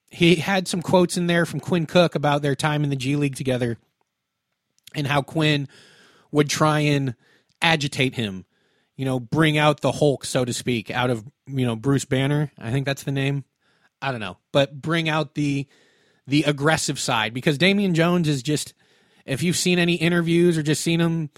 he 0.10 0.36
had 0.36 0.68
some 0.68 0.82
quotes 0.82 1.18
in 1.18 1.28
there 1.28 1.46
from 1.46 1.60
Quinn 1.60 1.86
Cook 1.86 2.16
about 2.16 2.42
their 2.42 2.56
time 2.56 2.84
in 2.84 2.90
the 2.90 2.96
G 2.96 3.16
League 3.16 3.36
together 3.36 3.78
and 4.96 5.06
how 5.06 5.22
Quinn 5.22 5.68
would 6.32 6.50
try 6.50 6.80
and 6.80 7.16
agitate 7.62 8.16
him, 8.16 8.46
you 8.96 9.06
know, 9.06 9.20
bring 9.20 9.58
out 9.58 9.82
the 9.82 9.92
Hulk, 9.92 10.26
so 10.26 10.46
to 10.46 10.54
speak, 10.54 10.90
out 10.90 11.10
of, 11.10 11.24
you 11.48 11.66
know, 11.66 11.76
Bruce 11.76 12.06
Banner. 12.06 12.52
I 12.58 12.72
think 12.72 12.86
that's 12.86 13.04
the 13.04 13.12
name. 13.12 13.44
I 14.02 14.12
don't 14.12 14.22
know, 14.22 14.38
but 14.52 14.82
bring 14.82 15.10
out 15.10 15.36
the 15.36 15.68
the 16.26 16.44
aggressive 16.44 17.00
side 17.00 17.34
because 17.34 17.58
Damian 17.58 17.96
Jones 17.96 18.28
is 18.28 18.44
just 18.44 18.74
if 19.26 19.44
you've 19.44 19.58
seen 19.58 19.80
any 19.80 19.96
interviews 19.96 20.58
or 20.58 20.64
just 20.64 20.82
seen 20.82 21.00
him 21.00 21.30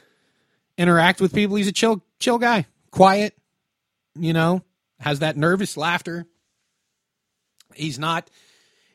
interact 0.77 1.21
with 1.21 1.33
people, 1.33 1.55
he's 1.55 1.67
a 1.67 1.71
chill 1.71 2.03
chill 2.19 2.37
guy, 2.37 2.67
quiet, 2.91 3.35
you 4.15 4.31
know, 4.31 4.63
has 4.99 5.19
that 5.19 5.37
nervous 5.37 5.75
laughter. 5.75 6.25
He's 7.73 7.97
not 7.97 8.29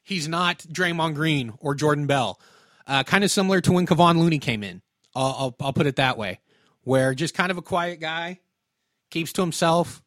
he's 0.07 0.29
not 0.29 0.61
Draymond 0.61 1.15
Green 1.15 1.53
or 1.59 1.75
Jordan 1.75 2.07
Bell. 2.07 2.41
Uh, 2.87 3.03
kind 3.03 3.25
of 3.25 3.31
similar 3.31 3.61
to 3.61 3.73
when 3.73 3.87
Kevon 3.87 4.19
Looney 4.19 4.39
came 4.39 4.63
in. 4.63 4.81
I'll, 5.15 5.37
I'll, 5.39 5.57
I'll 5.61 5.73
put 5.73 5.87
it 5.87 5.97
that 5.97 6.17
way, 6.17 6.39
where 6.83 7.15
just 7.15 7.35
kind 7.35 7.51
of 7.51 7.59
a 7.59 7.63
quiet 7.63 8.01
guy, 8.01 8.39
keeps 9.11 9.33
to 9.33 9.43
himself. 9.43 10.03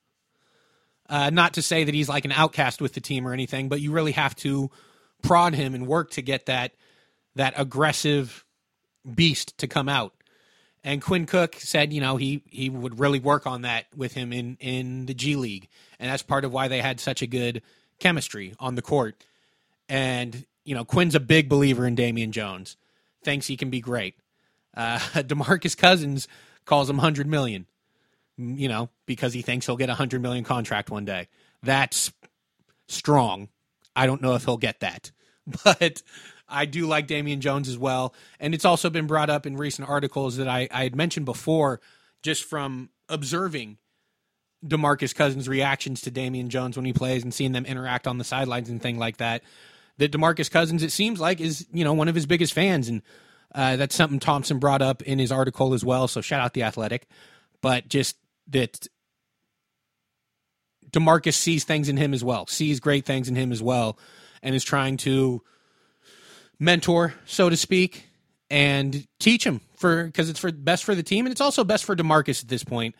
Uh, 1.09 1.29
not 1.29 1.53
to 1.55 1.61
say 1.61 1.83
that 1.83 1.93
he's 1.93 2.07
like 2.07 2.23
an 2.23 2.31
outcast 2.31 2.81
with 2.81 2.93
the 2.93 3.01
team 3.01 3.27
or 3.27 3.33
anything, 3.33 3.67
but 3.67 3.81
you 3.81 3.91
really 3.91 4.13
have 4.13 4.35
to 4.37 4.71
prod 5.21 5.53
him 5.53 5.75
and 5.75 5.85
work 5.85 6.11
to 6.11 6.21
get 6.21 6.45
that 6.45 6.71
that 7.35 7.53
aggressive 7.57 8.45
beast 9.15 9.57
to 9.57 9.67
come 9.67 9.89
out. 9.89 10.13
And 10.83 11.01
Quinn 11.01 11.25
Cook 11.25 11.55
said, 11.55 11.91
you 11.91 11.99
know, 11.99 12.15
he 12.15 12.43
he 12.45 12.69
would 12.69 12.99
really 12.99 13.19
work 13.19 13.45
on 13.45 13.63
that 13.63 13.87
with 13.93 14.13
him 14.13 14.31
in 14.31 14.55
in 14.61 15.07
the 15.07 15.13
G 15.13 15.35
League, 15.35 15.67
and 15.99 16.09
that's 16.09 16.23
part 16.23 16.45
of 16.45 16.53
why 16.53 16.69
they 16.69 16.79
had 16.79 17.01
such 17.01 17.21
a 17.21 17.27
good 17.27 17.61
chemistry 17.99 18.53
on 18.59 18.75
the 18.75 18.81
court. 18.81 19.25
And 19.89 20.45
you 20.63 20.75
know, 20.75 20.85
Quinn's 20.85 21.15
a 21.15 21.19
big 21.19 21.49
believer 21.49 21.85
in 21.85 21.95
Damian 21.95 22.31
Jones, 22.31 22.77
thinks 23.23 23.47
he 23.47 23.57
can 23.57 23.69
be 23.69 23.81
great. 23.81 24.15
Uh, 24.77 24.99
Demarcus 25.13 25.75
Cousins 25.75 26.27
calls 26.65 26.89
him 26.89 26.99
hundred 26.99 27.27
million, 27.27 27.65
you 28.37 28.69
know, 28.69 28.89
because 29.05 29.33
he 29.33 29.41
thinks 29.41 29.65
he'll 29.65 29.77
get 29.77 29.89
a 29.89 29.95
hundred 29.95 30.21
million 30.21 30.43
contract 30.43 30.91
one 30.91 31.05
day. 31.05 31.27
That's 31.63 32.13
strong. 32.87 33.49
I 33.95 34.05
don't 34.05 34.21
know 34.21 34.35
if 34.35 34.45
he'll 34.45 34.57
get 34.57 34.79
that, 34.81 35.11
but 35.63 36.03
I 36.47 36.65
do 36.65 36.87
like 36.87 37.07
Damian 37.07 37.41
Jones 37.41 37.67
as 37.67 37.77
well. 37.77 38.13
And 38.39 38.53
it's 38.53 38.65
also 38.65 38.89
been 38.89 39.07
brought 39.07 39.29
up 39.29 39.45
in 39.45 39.57
recent 39.57 39.89
articles 39.89 40.37
that 40.37 40.47
I, 40.47 40.67
I 40.71 40.83
had 40.83 40.95
mentioned 40.95 41.25
before, 41.25 41.81
just 42.23 42.43
from 42.43 42.89
observing 43.07 43.77
Demarcus 44.65 45.15
Cousins' 45.15 45.47
reactions 45.47 46.01
to 46.01 46.11
Damian 46.11 46.49
Jones 46.49 46.75
when 46.75 46.85
he 46.85 46.93
plays 46.93 47.23
and 47.23 47.33
seeing 47.33 47.53
them 47.53 47.65
interact 47.65 48.07
on 48.07 48.17
the 48.17 48.23
sidelines 48.23 48.69
and 48.69 48.81
thing 48.81 48.97
like 48.97 49.17
that. 49.17 49.43
That 49.99 50.11
Demarcus 50.11 50.49
Cousins, 50.49 50.81
it 50.81 50.91
seems 50.91 51.19
like, 51.19 51.39
is 51.39 51.67
you 51.71 51.83
know 51.83 51.93
one 51.93 52.07
of 52.07 52.15
his 52.15 52.25
biggest 52.25 52.53
fans, 52.53 52.89
and 52.89 53.01
uh, 53.53 53.75
that's 53.75 53.95
something 53.95 54.19
Thompson 54.19 54.59
brought 54.59 54.81
up 54.81 55.01
in 55.03 55.19
his 55.19 55.31
article 55.31 55.73
as 55.73 55.85
well. 55.85 56.07
So 56.07 56.21
shout 56.21 56.41
out 56.41 56.53
the 56.53 56.63
Athletic, 56.63 57.07
but 57.61 57.87
just 57.87 58.17
that 58.47 58.87
Demarcus 60.91 61.35
sees 61.35 61.63
things 61.63 61.89
in 61.89 61.97
him 61.97 62.13
as 62.13 62.23
well, 62.23 62.47
sees 62.47 62.79
great 62.79 63.05
things 63.05 63.29
in 63.29 63.35
him 63.35 63.51
as 63.51 63.61
well, 63.61 63.97
and 64.41 64.55
is 64.55 64.63
trying 64.63 64.97
to 64.97 65.43
mentor, 66.59 67.13
so 67.25 67.49
to 67.49 67.57
speak, 67.57 68.07
and 68.49 69.07
teach 69.19 69.45
him 69.45 69.61
for 69.77 70.05
because 70.05 70.29
it's 70.29 70.39
for 70.39 70.51
best 70.51 70.83
for 70.83 70.95
the 70.95 71.03
team 71.03 71.25
and 71.25 71.31
it's 71.31 71.41
also 71.41 71.63
best 71.63 71.85
for 71.85 71.95
Demarcus 71.95 72.43
at 72.43 72.49
this 72.49 72.63
point, 72.63 72.95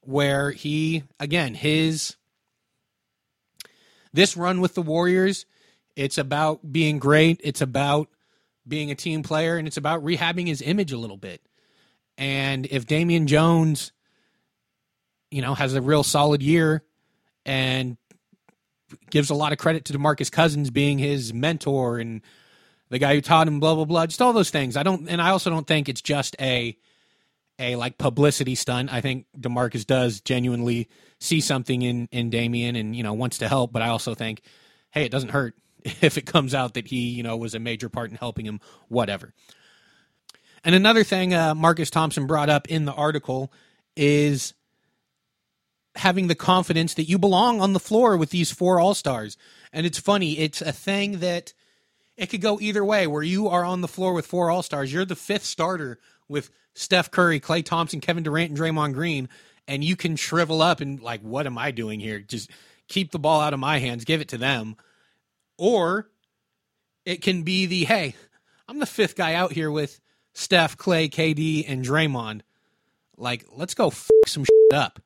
where 0.00 0.50
he 0.50 1.02
again 1.18 1.54
his 1.54 2.16
this 4.12 4.36
run 4.36 4.60
with 4.60 4.74
the 4.74 4.82
Warriors, 4.82 5.44
it's 5.96 6.18
about 6.18 6.72
being 6.72 6.98
great, 6.98 7.40
it's 7.44 7.60
about 7.60 8.08
being 8.66 8.90
a 8.90 8.94
team 8.94 9.22
player, 9.22 9.56
and 9.56 9.66
it's 9.66 9.76
about 9.76 10.04
rehabbing 10.04 10.46
his 10.46 10.62
image 10.62 10.92
a 10.92 10.98
little 10.98 11.16
bit. 11.16 11.40
And 12.16 12.66
if 12.66 12.86
Damian 12.86 13.26
Jones, 13.26 13.92
you 15.30 15.42
know, 15.42 15.54
has 15.54 15.74
a 15.74 15.82
real 15.82 16.02
solid 16.02 16.42
year 16.42 16.82
and 17.44 17.96
gives 19.10 19.30
a 19.30 19.34
lot 19.34 19.52
of 19.52 19.58
credit 19.58 19.84
to 19.86 19.92
DeMarcus 19.92 20.30
Cousins 20.30 20.70
being 20.70 20.98
his 20.98 21.34
mentor 21.34 21.98
and 21.98 22.22
the 22.90 22.98
guy 22.98 23.14
who 23.14 23.20
taught 23.20 23.48
him 23.48 23.58
blah 23.58 23.74
blah 23.74 23.84
blah 23.84 24.06
just 24.06 24.22
all 24.22 24.32
those 24.32 24.50
things. 24.50 24.76
I 24.76 24.84
don't 24.84 25.08
and 25.08 25.20
i 25.20 25.30
also 25.30 25.50
don't 25.50 25.66
think 25.66 25.88
it's 25.88 26.02
just 26.02 26.36
a 26.40 26.76
a 27.58 27.76
like 27.76 27.98
publicity 27.98 28.54
stunt. 28.54 28.92
I 28.92 29.00
think 29.00 29.26
demarcus 29.36 29.84
does 29.84 30.20
genuinely 30.20 30.88
see 31.20 31.40
something 31.40 31.82
in 31.82 32.08
in 32.12 32.30
damian 32.30 32.76
and 32.76 32.94
you 32.94 33.02
know 33.02 33.14
wants 33.14 33.38
to 33.38 33.48
help 33.48 33.72
but 33.72 33.82
i 33.82 33.88
also 33.88 34.14
think 34.14 34.42
hey 34.90 35.04
it 35.04 35.10
doesn't 35.10 35.30
hurt 35.30 35.54
if 36.00 36.16
it 36.18 36.26
comes 36.26 36.54
out 36.54 36.74
that 36.74 36.88
he 36.88 37.10
you 37.10 37.22
know 37.22 37.36
was 37.36 37.54
a 37.54 37.58
major 37.58 37.88
part 37.88 38.10
in 38.10 38.16
helping 38.16 38.46
him 38.46 38.60
whatever 38.88 39.32
and 40.64 40.74
another 40.74 41.04
thing 41.04 41.34
uh, 41.34 41.54
marcus 41.54 41.90
thompson 41.90 42.26
brought 42.26 42.50
up 42.50 42.68
in 42.68 42.84
the 42.84 42.92
article 42.92 43.52
is 43.96 44.54
having 45.96 46.26
the 46.26 46.34
confidence 46.34 46.94
that 46.94 47.04
you 47.04 47.18
belong 47.18 47.60
on 47.60 47.72
the 47.72 47.80
floor 47.80 48.16
with 48.16 48.30
these 48.30 48.50
four 48.50 48.80
all-stars 48.80 49.36
and 49.72 49.86
it's 49.86 49.98
funny 49.98 50.38
it's 50.38 50.60
a 50.60 50.72
thing 50.72 51.18
that 51.20 51.52
it 52.16 52.30
could 52.30 52.40
go 52.40 52.60
either 52.60 52.84
way 52.84 53.06
where 53.06 53.22
you 53.22 53.48
are 53.48 53.64
on 53.64 53.80
the 53.80 53.88
floor 53.88 54.12
with 54.12 54.26
four 54.26 54.50
All 54.50 54.62
Stars. 54.62 54.92
You're 54.92 55.04
the 55.04 55.16
fifth 55.16 55.44
starter 55.44 55.98
with 56.28 56.50
Steph 56.74 57.10
Curry, 57.10 57.40
Klay 57.40 57.64
Thompson, 57.64 58.00
Kevin 58.00 58.22
Durant, 58.22 58.50
and 58.50 58.58
Draymond 58.58 58.94
Green, 58.94 59.28
and 59.66 59.82
you 59.82 59.96
can 59.96 60.16
shrivel 60.16 60.62
up 60.62 60.80
and 60.80 61.00
like, 61.00 61.20
what 61.22 61.46
am 61.46 61.58
I 61.58 61.70
doing 61.70 62.00
here? 62.00 62.20
Just 62.20 62.50
keep 62.88 63.10
the 63.10 63.18
ball 63.18 63.40
out 63.40 63.54
of 63.54 63.60
my 63.60 63.78
hands, 63.78 64.04
give 64.04 64.20
it 64.20 64.28
to 64.28 64.38
them. 64.38 64.76
Or 65.58 66.10
it 67.04 67.22
can 67.22 67.42
be 67.42 67.66
the 67.66 67.84
hey, 67.84 68.14
I'm 68.68 68.78
the 68.78 68.86
fifth 68.86 69.16
guy 69.16 69.34
out 69.34 69.52
here 69.52 69.70
with 69.70 70.00
Steph, 70.32 70.76
Klay, 70.76 71.08
KD, 71.10 71.64
and 71.68 71.84
Draymond. 71.84 72.40
Like, 73.16 73.44
let's 73.52 73.74
go 73.74 73.88
f- 73.88 74.10
some 74.26 74.44
shit 74.44 74.72
up. 74.72 75.00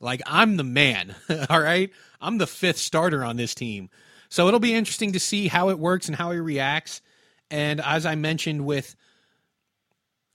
Like, 0.00 0.22
I'm 0.26 0.56
the 0.56 0.64
man, 0.64 1.14
all 1.50 1.60
right? 1.60 1.90
I'm 2.20 2.38
the 2.38 2.46
fifth 2.46 2.78
starter 2.78 3.24
on 3.24 3.36
this 3.36 3.54
team. 3.54 3.90
So 4.28 4.46
it'll 4.46 4.60
be 4.60 4.74
interesting 4.74 5.12
to 5.12 5.20
see 5.20 5.48
how 5.48 5.70
it 5.70 5.78
works 5.78 6.06
and 6.06 6.16
how 6.16 6.30
he 6.30 6.38
reacts. 6.38 7.00
And 7.50 7.80
as 7.80 8.06
I 8.06 8.14
mentioned 8.14 8.64
with 8.64 8.94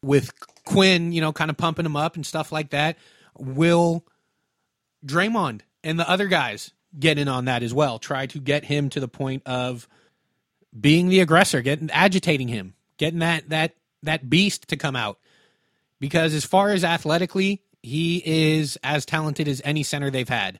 with 0.01 0.33
Quinn, 0.65 1.13
you 1.13 1.21
know, 1.21 1.31
kind 1.31 1.49
of 1.49 1.55
pumping 1.55 1.85
him 1.85 1.95
up 1.95 2.15
and 2.15 2.25
stuff 2.25 2.51
like 2.51 2.71
that, 2.71 2.97
will 3.37 4.05
Draymond 5.05 5.61
and 5.83 5.97
the 5.97 6.09
other 6.09 6.27
guys 6.27 6.71
get 6.97 7.17
in 7.17 7.27
on 7.27 7.45
that 7.45 7.63
as 7.63 7.73
well? 7.73 7.99
Try 7.99 8.25
to 8.27 8.39
get 8.39 8.65
him 8.65 8.89
to 8.91 8.99
the 8.99 9.07
point 9.07 9.43
of 9.45 9.87
being 10.79 11.09
the 11.09 11.19
aggressor, 11.19 11.61
getting 11.61 11.89
agitating 11.91 12.47
him, 12.47 12.73
getting 12.97 13.19
that 13.19 13.49
that 13.49 13.75
that 14.03 14.29
beast 14.29 14.67
to 14.69 14.77
come 14.77 14.95
out. 14.95 15.19
Because 15.99 16.33
as 16.33 16.45
far 16.45 16.71
as 16.71 16.83
athletically, 16.83 17.61
he 17.81 18.21
is 18.25 18.77
as 18.83 19.05
talented 19.05 19.47
as 19.47 19.61
any 19.63 19.83
center 19.83 20.09
they've 20.09 20.27
had. 20.27 20.59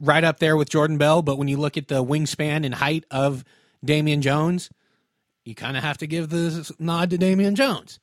Right 0.00 0.24
up 0.24 0.40
there 0.40 0.56
with 0.56 0.70
Jordan 0.70 0.98
Bell, 0.98 1.22
but 1.22 1.38
when 1.38 1.48
you 1.48 1.56
look 1.56 1.76
at 1.76 1.88
the 1.88 2.04
wingspan 2.04 2.64
and 2.64 2.74
height 2.74 3.04
of 3.10 3.44
Damian 3.84 4.22
Jones, 4.22 4.70
you 5.44 5.54
kind 5.54 5.76
of 5.76 5.82
have 5.82 5.98
to 5.98 6.06
give 6.06 6.30
the 6.30 6.74
nod 6.78 7.10
to 7.10 7.18
Damian 7.18 7.54
Jones. 7.54 8.00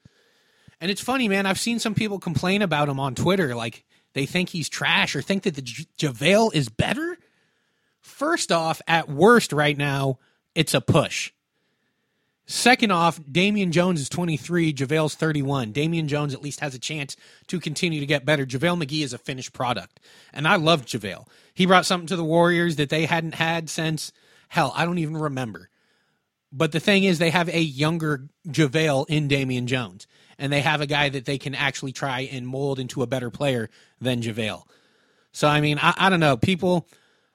And 0.79 0.89
it's 0.89 1.01
funny, 1.01 1.27
man. 1.27 1.45
I've 1.45 1.59
seen 1.59 1.79
some 1.79 1.93
people 1.93 2.19
complain 2.19 2.61
about 2.61 2.89
him 2.89 2.99
on 2.99 3.13
Twitter, 3.13 3.53
like 3.55 3.83
they 4.13 4.25
think 4.25 4.49
he's 4.49 4.69
trash 4.69 5.15
or 5.15 5.21
think 5.21 5.43
that 5.43 5.55
the 5.55 5.61
J- 5.61 5.85
JaVale 5.97 6.53
is 6.53 6.69
better. 6.69 7.17
First 7.99 8.51
off, 8.51 8.81
at 8.87 9.09
worst, 9.09 9.53
right 9.53 9.77
now, 9.77 10.19
it's 10.55 10.73
a 10.73 10.81
push. 10.81 11.31
Second 12.45 12.91
off, 12.91 13.19
Damian 13.31 13.71
Jones 13.71 14.01
is 14.01 14.09
23, 14.09 14.73
JaVale's 14.73 15.15
31. 15.15 15.71
Damian 15.71 16.07
Jones 16.09 16.33
at 16.33 16.41
least 16.41 16.59
has 16.59 16.75
a 16.75 16.79
chance 16.79 17.15
to 17.47 17.59
continue 17.59 18.01
to 18.01 18.05
get 18.05 18.25
better. 18.25 18.45
JaVale 18.45 18.83
McGee 18.83 19.03
is 19.03 19.13
a 19.13 19.17
finished 19.17 19.53
product. 19.53 20.01
And 20.33 20.47
I 20.47 20.57
love 20.57 20.85
JaVale. 20.85 21.27
He 21.53 21.65
brought 21.65 21.85
something 21.85 22.07
to 22.07 22.17
the 22.17 22.25
Warriors 22.25 22.75
that 22.75 22.89
they 22.89 23.05
hadn't 23.05 23.35
had 23.35 23.69
since, 23.69 24.11
hell, 24.49 24.73
I 24.75 24.85
don't 24.85 24.97
even 24.97 25.15
remember. 25.15 25.69
But 26.51 26.73
the 26.73 26.81
thing 26.81 27.05
is, 27.05 27.19
they 27.19 27.29
have 27.29 27.47
a 27.47 27.61
younger 27.61 28.27
JaVale 28.47 29.05
in 29.07 29.29
Damian 29.29 29.67
Jones. 29.67 30.05
And 30.41 30.51
they 30.51 30.61
have 30.61 30.81
a 30.81 30.87
guy 30.87 31.07
that 31.07 31.23
they 31.23 31.37
can 31.37 31.55
actually 31.55 31.93
try 31.93 32.21
and 32.21 32.45
mold 32.45 32.79
into 32.79 33.01
a 33.01 33.07
better 33.07 33.29
player 33.29 33.69
than 34.01 34.21
JaVale. 34.21 34.63
So, 35.31 35.47
I 35.47 35.61
mean, 35.61 35.79
I, 35.81 35.93
I 35.97 36.09
don't 36.09 36.19
know. 36.19 36.35
People, 36.35 36.87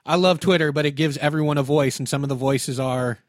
I 0.05 0.17
love 0.17 0.41
Twitter, 0.41 0.73
but 0.73 0.85
it 0.85 0.91
gives 0.91 1.17
everyone 1.19 1.57
a 1.57 1.63
voice. 1.63 1.99
And 1.99 2.09
some 2.09 2.23
of 2.23 2.29
the 2.29 2.35
voices 2.35 2.79
are 2.79 3.21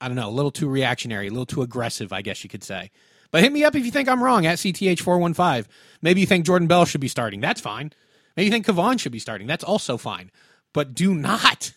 I 0.00 0.08
don't 0.08 0.16
know, 0.16 0.28
a 0.28 0.30
little 0.30 0.50
too 0.50 0.68
reactionary, 0.68 1.28
a 1.28 1.30
little 1.30 1.46
too 1.46 1.62
aggressive, 1.62 2.12
I 2.12 2.22
guess 2.22 2.42
you 2.42 2.48
could 2.48 2.64
say. 2.64 2.90
But 3.30 3.42
hit 3.42 3.52
me 3.52 3.64
up 3.64 3.74
if 3.74 3.84
you 3.84 3.90
think 3.90 4.08
I'm 4.08 4.22
wrong 4.22 4.46
at 4.46 4.58
CTH415. 4.58 5.66
Maybe 6.02 6.20
you 6.20 6.26
think 6.26 6.46
Jordan 6.46 6.68
Bell 6.68 6.84
should 6.84 7.00
be 7.00 7.08
starting. 7.08 7.40
That's 7.40 7.60
fine. 7.60 7.92
Maybe 8.36 8.46
you 8.46 8.50
think 8.50 8.66
Kevon 8.66 8.98
should 8.98 9.12
be 9.12 9.18
starting. 9.18 9.46
That's 9.46 9.62
also 9.62 9.96
fine. 9.96 10.30
But 10.72 10.94
do 10.94 11.14
not 11.14 11.72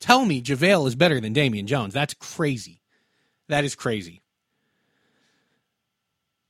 tell 0.00 0.24
me 0.24 0.42
JaVale 0.42 0.88
is 0.88 0.96
better 0.96 1.20
than 1.20 1.32
Damian 1.32 1.66
Jones. 1.66 1.94
That's 1.94 2.14
crazy. 2.14 2.80
That 3.48 3.64
is 3.64 3.74
crazy. 3.74 4.21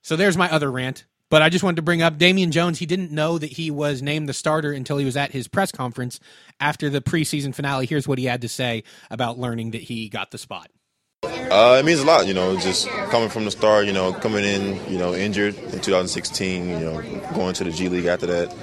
So 0.03 0.17
there's 0.17 0.37
my 0.37 0.51
other 0.51 0.71
rant. 0.71 1.05
But 1.31 1.41
I 1.41 1.49
just 1.49 1.65
wanted 1.65 1.77
to 1.77 1.83
bring 1.83 2.03
up 2.03 2.19
Damian 2.19 2.53
Jones. 2.53 2.79
He 2.79 2.85
didn't 2.85 3.11
know 3.11 3.39
that 3.39 3.53
he 3.53 3.71
was 3.71 4.03
named 4.03 4.29
the 4.29 4.35
starter 4.35 4.71
until 4.71 4.99
he 4.99 5.07
was 5.07 5.17
at 5.17 5.31
his 5.31 5.49
press 5.49 5.73
conference 5.73 6.21
after 6.61 6.91
the 6.91 7.01
preseason 7.01 7.55
finale. 7.55 7.87
Here's 7.87 8.07
what 8.07 8.19
he 8.19 8.27
had 8.27 8.43
to 8.43 8.49
say 8.49 8.85
about 9.11 9.39
learning 9.39 9.71
that 9.71 9.81
he 9.81 10.11
got 10.11 10.31
the 10.31 10.37
spot. 10.37 10.69
Uh, 11.23 11.79
it 11.81 11.87
means 11.87 12.01
a 12.01 12.05
lot, 12.05 12.27
you 12.27 12.35
know, 12.35 12.55
just 12.59 12.87
coming 13.11 13.31
from 13.31 13.47
the 13.47 13.51
start, 13.51 13.87
you 13.87 13.95
know, 13.95 14.13
coming 14.13 14.45
in, 14.45 14.75
you 14.93 14.99
know, 14.99 15.15
injured 15.15 15.57
in 15.57 15.81
2016, 15.81 16.69
you 16.69 16.79
know, 16.79 17.01
going 17.35 17.55
to 17.55 17.65
the 17.65 17.71
G 17.71 17.89
League 17.89 18.05
after 18.05 18.27
that, 18.27 18.55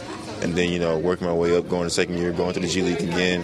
and 0.42 0.54
then, 0.54 0.72
you 0.72 0.78
know, 0.78 0.98
working 1.00 1.26
my 1.26 1.34
way 1.34 1.58
up, 1.58 1.68
going 1.70 1.86
to 1.86 1.90
second 1.90 2.18
year, 2.18 2.32
going 2.32 2.54
to 2.54 2.60
the 2.60 2.68
G 2.68 2.84
League 2.84 3.02
again, 3.02 3.44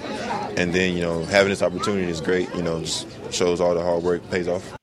and 0.58 0.74
then, 0.74 0.96
you 0.96 1.02
know, 1.02 1.24
having 1.26 1.50
this 1.50 1.64
opportunity 1.64 2.08
is 2.10 2.22
great, 2.22 2.54
you 2.54 2.62
know, 2.62 2.82
just 2.82 3.08
shows 3.34 3.60
all 3.60 3.74
the 3.74 3.82
hard 3.82 4.04
work 4.04 4.30
pays 4.30 4.48
off. 4.48 4.76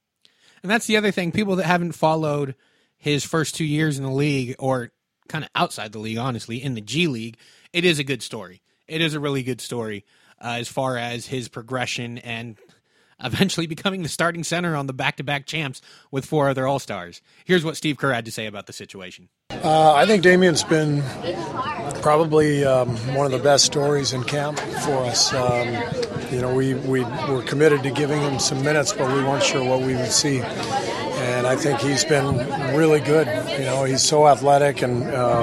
And 0.63 0.71
that's 0.71 0.87
the 0.87 0.97
other 0.97 1.13
thing. 1.13 1.31
People 1.31 1.57
that 1.57 1.67
haven't 1.67 1.93
followed 1.93 2.55
his 3.03 3.25
first 3.25 3.57
two 3.57 3.65
years 3.65 3.99
in 3.99 4.05
the 4.05 4.13
league, 4.13 4.55
or 4.61 4.93
kind 5.27 5.43
of 5.43 5.51
outside 5.57 5.91
the 5.91 5.99
league, 5.99 6.19
honestly, 6.19 6.63
in 6.63 6.75
the 6.75 6.81
G 6.81 7.09
League, 7.09 7.37
it 7.73 7.85
is 7.85 7.99
a 7.99 8.05
good 8.05 8.23
story. 8.23 8.63
It 8.87 9.01
is 9.01 9.15
a 9.15 9.21
really 9.21 9.43
good 9.43 9.61
story 9.61 10.05
uh, 10.41 10.59
as 10.61 10.69
far 10.69 10.97
as 10.97 11.27
his 11.27 11.49
progression 11.49 12.19
and 12.19 12.57
eventually 13.21 13.67
becoming 13.77 14.05
the 14.05 14.09
starting 14.09 14.45
center 14.45 14.77
on 14.77 14.87
the 14.87 14.93
back 14.93 15.17
to 15.17 15.25
back 15.25 15.47
champs 15.47 15.81
with 16.13 16.25
four 16.25 16.49
other 16.49 16.65
All 16.65 16.79
Stars. 16.79 17.21
Here's 17.45 17.65
what 17.65 17.77
Steve 17.77 17.97
Kerr 17.97 18.13
had 18.13 18.25
to 18.27 18.31
say 18.31 18.47
about 18.47 18.67
the 18.67 18.73
situation. 18.73 19.31
Uh, 19.51 19.95
I 19.95 20.07
think 20.07 20.23
Damian's 20.23 20.63
been 20.63 21.03
probably 22.03 22.65
um, 22.65 22.89
one 23.17 23.27
of 23.27 23.33
the 23.33 23.41
best 23.43 23.65
stories 23.65 24.13
in 24.13 24.23
camp 24.23 24.61
for 24.61 24.99
us. 25.07 25.35
Um, 25.35 25.67
you 26.31 26.41
know, 26.41 26.55
we, 26.55 26.75
we 26.75 27.03
were 27.03 27.43
committed 27.43 27.83
to 27.83 27.91
giving 27.91 28.21
him 28.21 28.39
some 28.39 28.63
minutes, 28.63 28.93
but 28.93 29.13
we 29.13 29.25
weren't 29.25 29.43
sure 29.43 29.69
what 29.69 29.81
we 29.81 29.97
would 29.97 30.13
see 30.13 30.41
and 31.43 31.49
I 31.49 31.57
think 31.57 31.81
he's 31.81 32.05
been 32.05 32.37
really 32.77 33.01
good. 33.01 33.27
You 33.59 33.65
know, 33.65 33.83
he's 33.83 34.01
so 34.01 34.29
athletic 34.29 34.81
and 34.83 35.03
uh, 35.03 35.43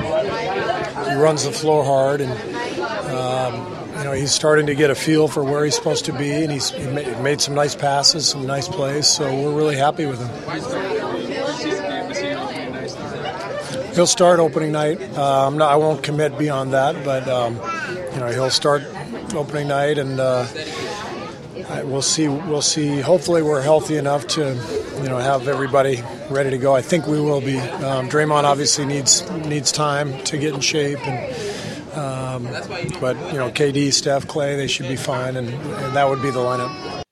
he 1.09 1.15
runs 1.15 1.43
the 1.43 1.51
floor 1.51 1.83
hard, 1.83 2.21
and 2.21 2.31
um, 3.09 3.97
you 3.97 4.05
know 4.05 4.13
he's 4.13 4.31
starting 4.31 4.67
to 4.67 4.75
get 4.75 4.89
a 4.89 4.95
feel 4.95 5.27
for 5.27 5.43
where 5.43 5.65
he's 5.65 5.75
supposed 5.75 6.05
to 6.05 6.13
be, 6.13 6.31
and 6.31 6.53
he's 6.53 6.69
he 6.69 6.85
made 7.21 7.41
some 7.41 7.53
nice 7.53 7.75
passes, 7.75 8.29
some 8.29 8.47
nice 8.47 8.69
plays. 8.69 9.09
So 9.09 9.25
we're 9.25 9.53
really 9.53 9.75
happy 9.75 10.05
with 10.05 10.21
him. 10.21 10.29
He'll 13.93 14.07
start 14.07 14.39
opening 14.39 14.71
night. 14.71 15.01
Uh, 15.01 15.49
not, 15.49 15.69
i 15.69 15.75
won't 15.75 16.01
commit 16.01 16.37
beyond 16.37 16.71
that, 16.71 17.03
but 17.03 17.27
um, 17.27 17.55
you 18.13 18.21
know 18.21 18.27
he'll 18.27 18.49
start 18.49 18.83
opening 19.33 19.67
night, 19.67 19.97
and 19.97 20.17
uh, 20.17 20.47
we'll 21.83 22.01
see. 22.01 22.29
We'll 22.29 22.61
see. 22.61 23.01
Hopefully, 23.01 23.41
we're 23.41 23.61
healthy 23.61 23.97
enough 23.97 24.27
to 24.27 24.55
you 25.01 25.09
know 25.09 25.17
have 25.17 25.47
everybody 25.47 26.03
ready 26.29 26.49
to 26.49 26.57
go. 26.57 26.75
I 26.75 26.81
think 26.81 27.07
we 27.07 27.19
will 27.19 27.41
be. 27.41 27.57
Um, 27.59 28.09
Draymond 28.09 28.43
obviously 28.43 28.85
needs 28.85 29.29
needs 29.31 29.71
time 29.71 30.21
to 30.25 30.37
get 30.37 30.53
in 30.53 30.59
shape, 30.59 30.99
and 31.07 31.97
um, 31.97 32.43
but 32.99 33.15
you 33.31 33.37
know 33.37 33.49
KD, 33.51 33.93
Steph, 33.93 34.27
Klay, 34.27 34.57
they 34.57 34.67
should 34.67 34.87
be 34.87 34.95
fine, 34.95 35.37
and, 35.37 35.49
and 35.49 35.95
that 35.95 36.09
would 36.09 36.21
be 36.21 36.29
the 36.29 36.39
lineup. 36.39 37.03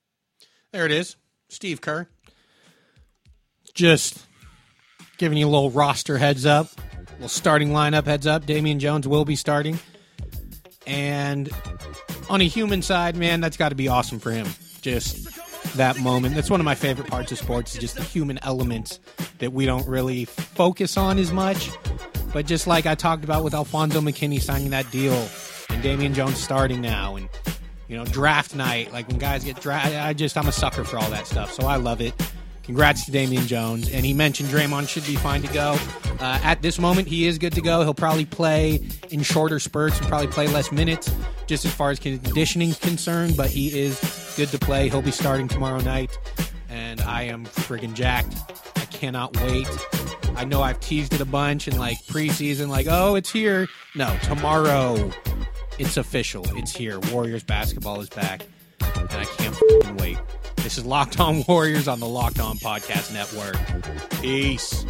There 0.71 0.85
it 0.85 0.91
is, 0.91 1.15
Steve 1.49 1.81
Kerr. 1.81 2.07
Just 3.73 4.25
giving 5.17 5.37
you 5.37 5.47
a 5.47 5.49
little 5.49 5.71
roster 5.71 6.17
heads 6.17 6.45
up, 6.45 6.67
a 6.77 7.11
little 7.13 7.29
starting 7.29 7.69
lineup 7.69 8.05
heads 8.05 8.27
up. 8.27 8.45
Damian 8.45 8.79
Jones 8.79 9.07
will 9.07 9.25
be 9.25 9.35
starting, 9.35 9.79
and 10.85 11.49
on 12.29 12.41
a 12.41 12.45
human 12.45 12.81
side, 12.81 13.15
man, 13.15 13.39
that's 13.39 13.57
got 13.57 13.69
to 13.69 13.75
be 13.75 13.87
awesome 13.87 14.19
for 14.19 14.31
him. 14.31 14.47
Just 14.81 15.27
that 15.75 15.99
moment. 15.99 16.35
That's 16.35 16.49
one 16.49 16.59
of 16.59 16.65
my 16.65 16.75
favorite 16.75 17.07
parts 17.07 17.31
of 17.31 17.37
sports, 17.37 17.73
is 17.73 17.81
just 17.81 17.95
the 17.95 18.03
human 18.03 18.39
elements 18.43 18.99
that 19.39 19.53
we 19.53 19.65
don't 19.65 19.87
really 19.87 20.25
focus 20.25 20.97
on 20.97 21.17
as 21.17 21.31
much. 21.31 21.69
But 22.33 22.45
just 22.45 22.67
like 22.67 22.85
I 22.85 22.95
talked 22.95 23.23
about 23.23 23.43
with 23.43 23.53
Alfonzo 23.53 24.01
McKinney 24.01 24.41
signing 24.41 24.71
that 24.71 24.89
deal 24.91 25.27
and 25.69 25.81
Damian 25.81 26.13
Jones 26.13 26.37
starting 26.37 26.81
now 26.81 27.15
and 27.15 27.29
you 27.87 27.95
know, 27.95 28.05
draft 28.05 28.53
night, 28.53 28.91
like 28.91 29.07
when 29.07 29.17
guys 29.17 29.43
get 29.43 29.61
drafted, 29.61 29.95
I 29.95 30.13
just 30.13 30.37
I'm 30.37 30.47
a 30.47 30.51
sucker 30.51 30.83
for 30.83 30.97
all 30.97 31.09
that 31.09 31.25
stuff. 31.25 31.53
So 31.53 31.65
I 31.67 31.77
love 31.77 32.01
it. 32.01 32.13
Congrats 32.67 33.05
to 33.05 33.11
Damian 33.11 33.47
Jones. 33.47 33.89
And 33.89 34.05
he 34.05 34.13
mentioned 34.13 34.49
Draymond 34.49 34.89
should 34.89 35.05
be 35.05 35.15
fine 35.15 35.41
to 35.41 35.51
go. 35.53 35.77
Uh, 36.19 36.39
at 36.43 36.61
this 36.61 36.79
moment, 36.79 37.07
he 37.07 37.25
is 37.25 37.37
good 37.37 37.53
to 37.53 37.61
go. 37.61 37.81
He'll 37.81 37.93
probably 37.93 38.25
play 38.25 38.81
in 39.09 39.23
shorter 39.23 39.57
spurts 39.57 39.97
and 39.97 40.07
probably 40.07 40.27
play 40.27 40.47
less 40.47 40.69
minutes, 40.69 41.09
just 41.47 41.63
as 41.63 41.73
far 41.73 41.91
as 41.91 41.99
conditioning 41.99 42.69
is 42.69 42.77
concerned. 42.77 43.37
But 43.37 43.49
he 43.49 43.79
is 43.79 44.33
good 44.35 44.49
to 44.49 44.59
play. 44.59 44.89
He'll 44.89 45.01
be 45.01 45.11
starting 45.11 45.47
tomorrow 45.47 45.79
night. 45.79 46.19
And 46.69 46.99
I 47.01 47.23
am 47.23 47.45
friggin' 47.45 47.93
jacked. 47.93 48.35
I 48.75 48.85
cannot 48.85 49.35
wait. 49.37 49.67
I 50.35 50.43
know 50.43 50.61
I've 50.61 50.81
teased 50.81 51.13
it 51.13 51.21
a 51.21 51.25
bunch 51.25 51.69
in 51.69 51.79
like 51.79 51.97
preseason, 52.07 52.67
like, 52.67 52.87
oh, 52.89 53.15
it's 53.15 53.31
here. 53.31 53.67
No, 53.95 54.13
tomorrow 54.23 55.09
it's 55.79 55.95
official. 55.95 56.45
It's 56.57 56.75
here. 56.75 56.99
Warriors 57.11 57.43
basketball 57.43 58.01
is 58.01 58.09
back. 58.09 58.41
And 59.09 59.21
I 59.21 59.25
can't 59.25 59.99
wait. 60.01 60.17
This 60.57 60.77
is 60.77 60.85
Locked 60.85 61.19
On 61.19 61.43
Warriors 61.47 61.87
on 61.87 61.99
the 61.99 62.07
Locked 62.07 62.39
On 62.39 62.57
Podcast 62.57 63.13
Network. 63.13 63.55
Peace. 64.21 64.85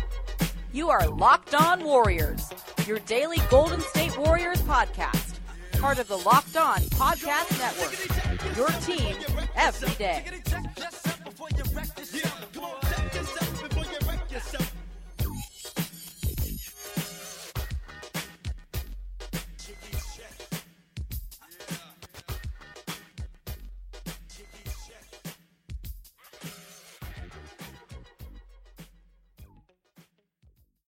You 0.73 0.89
are 0.89 1.07
Locked 1.07 1.55
On 1.55 1.83
Warriors, 1.83 2.49
your 2.85 2.99
daily 2.99 3.37
Golden 3.49 3.81
State 3.81 4.17
Warriors 4.17 4.61
podcast. 4.63 5.35
Part 5.79 5.99
of 5.99 6.07
the 6.07 6.17
Locked 6.17 6.57
On 6.57 6.79
Podcast 6.79 7.57
Network. 7.59 8.57
Your 8.57 8.69
team 8.81 9.15
every 9.55 9.93
day. 9.95 10.23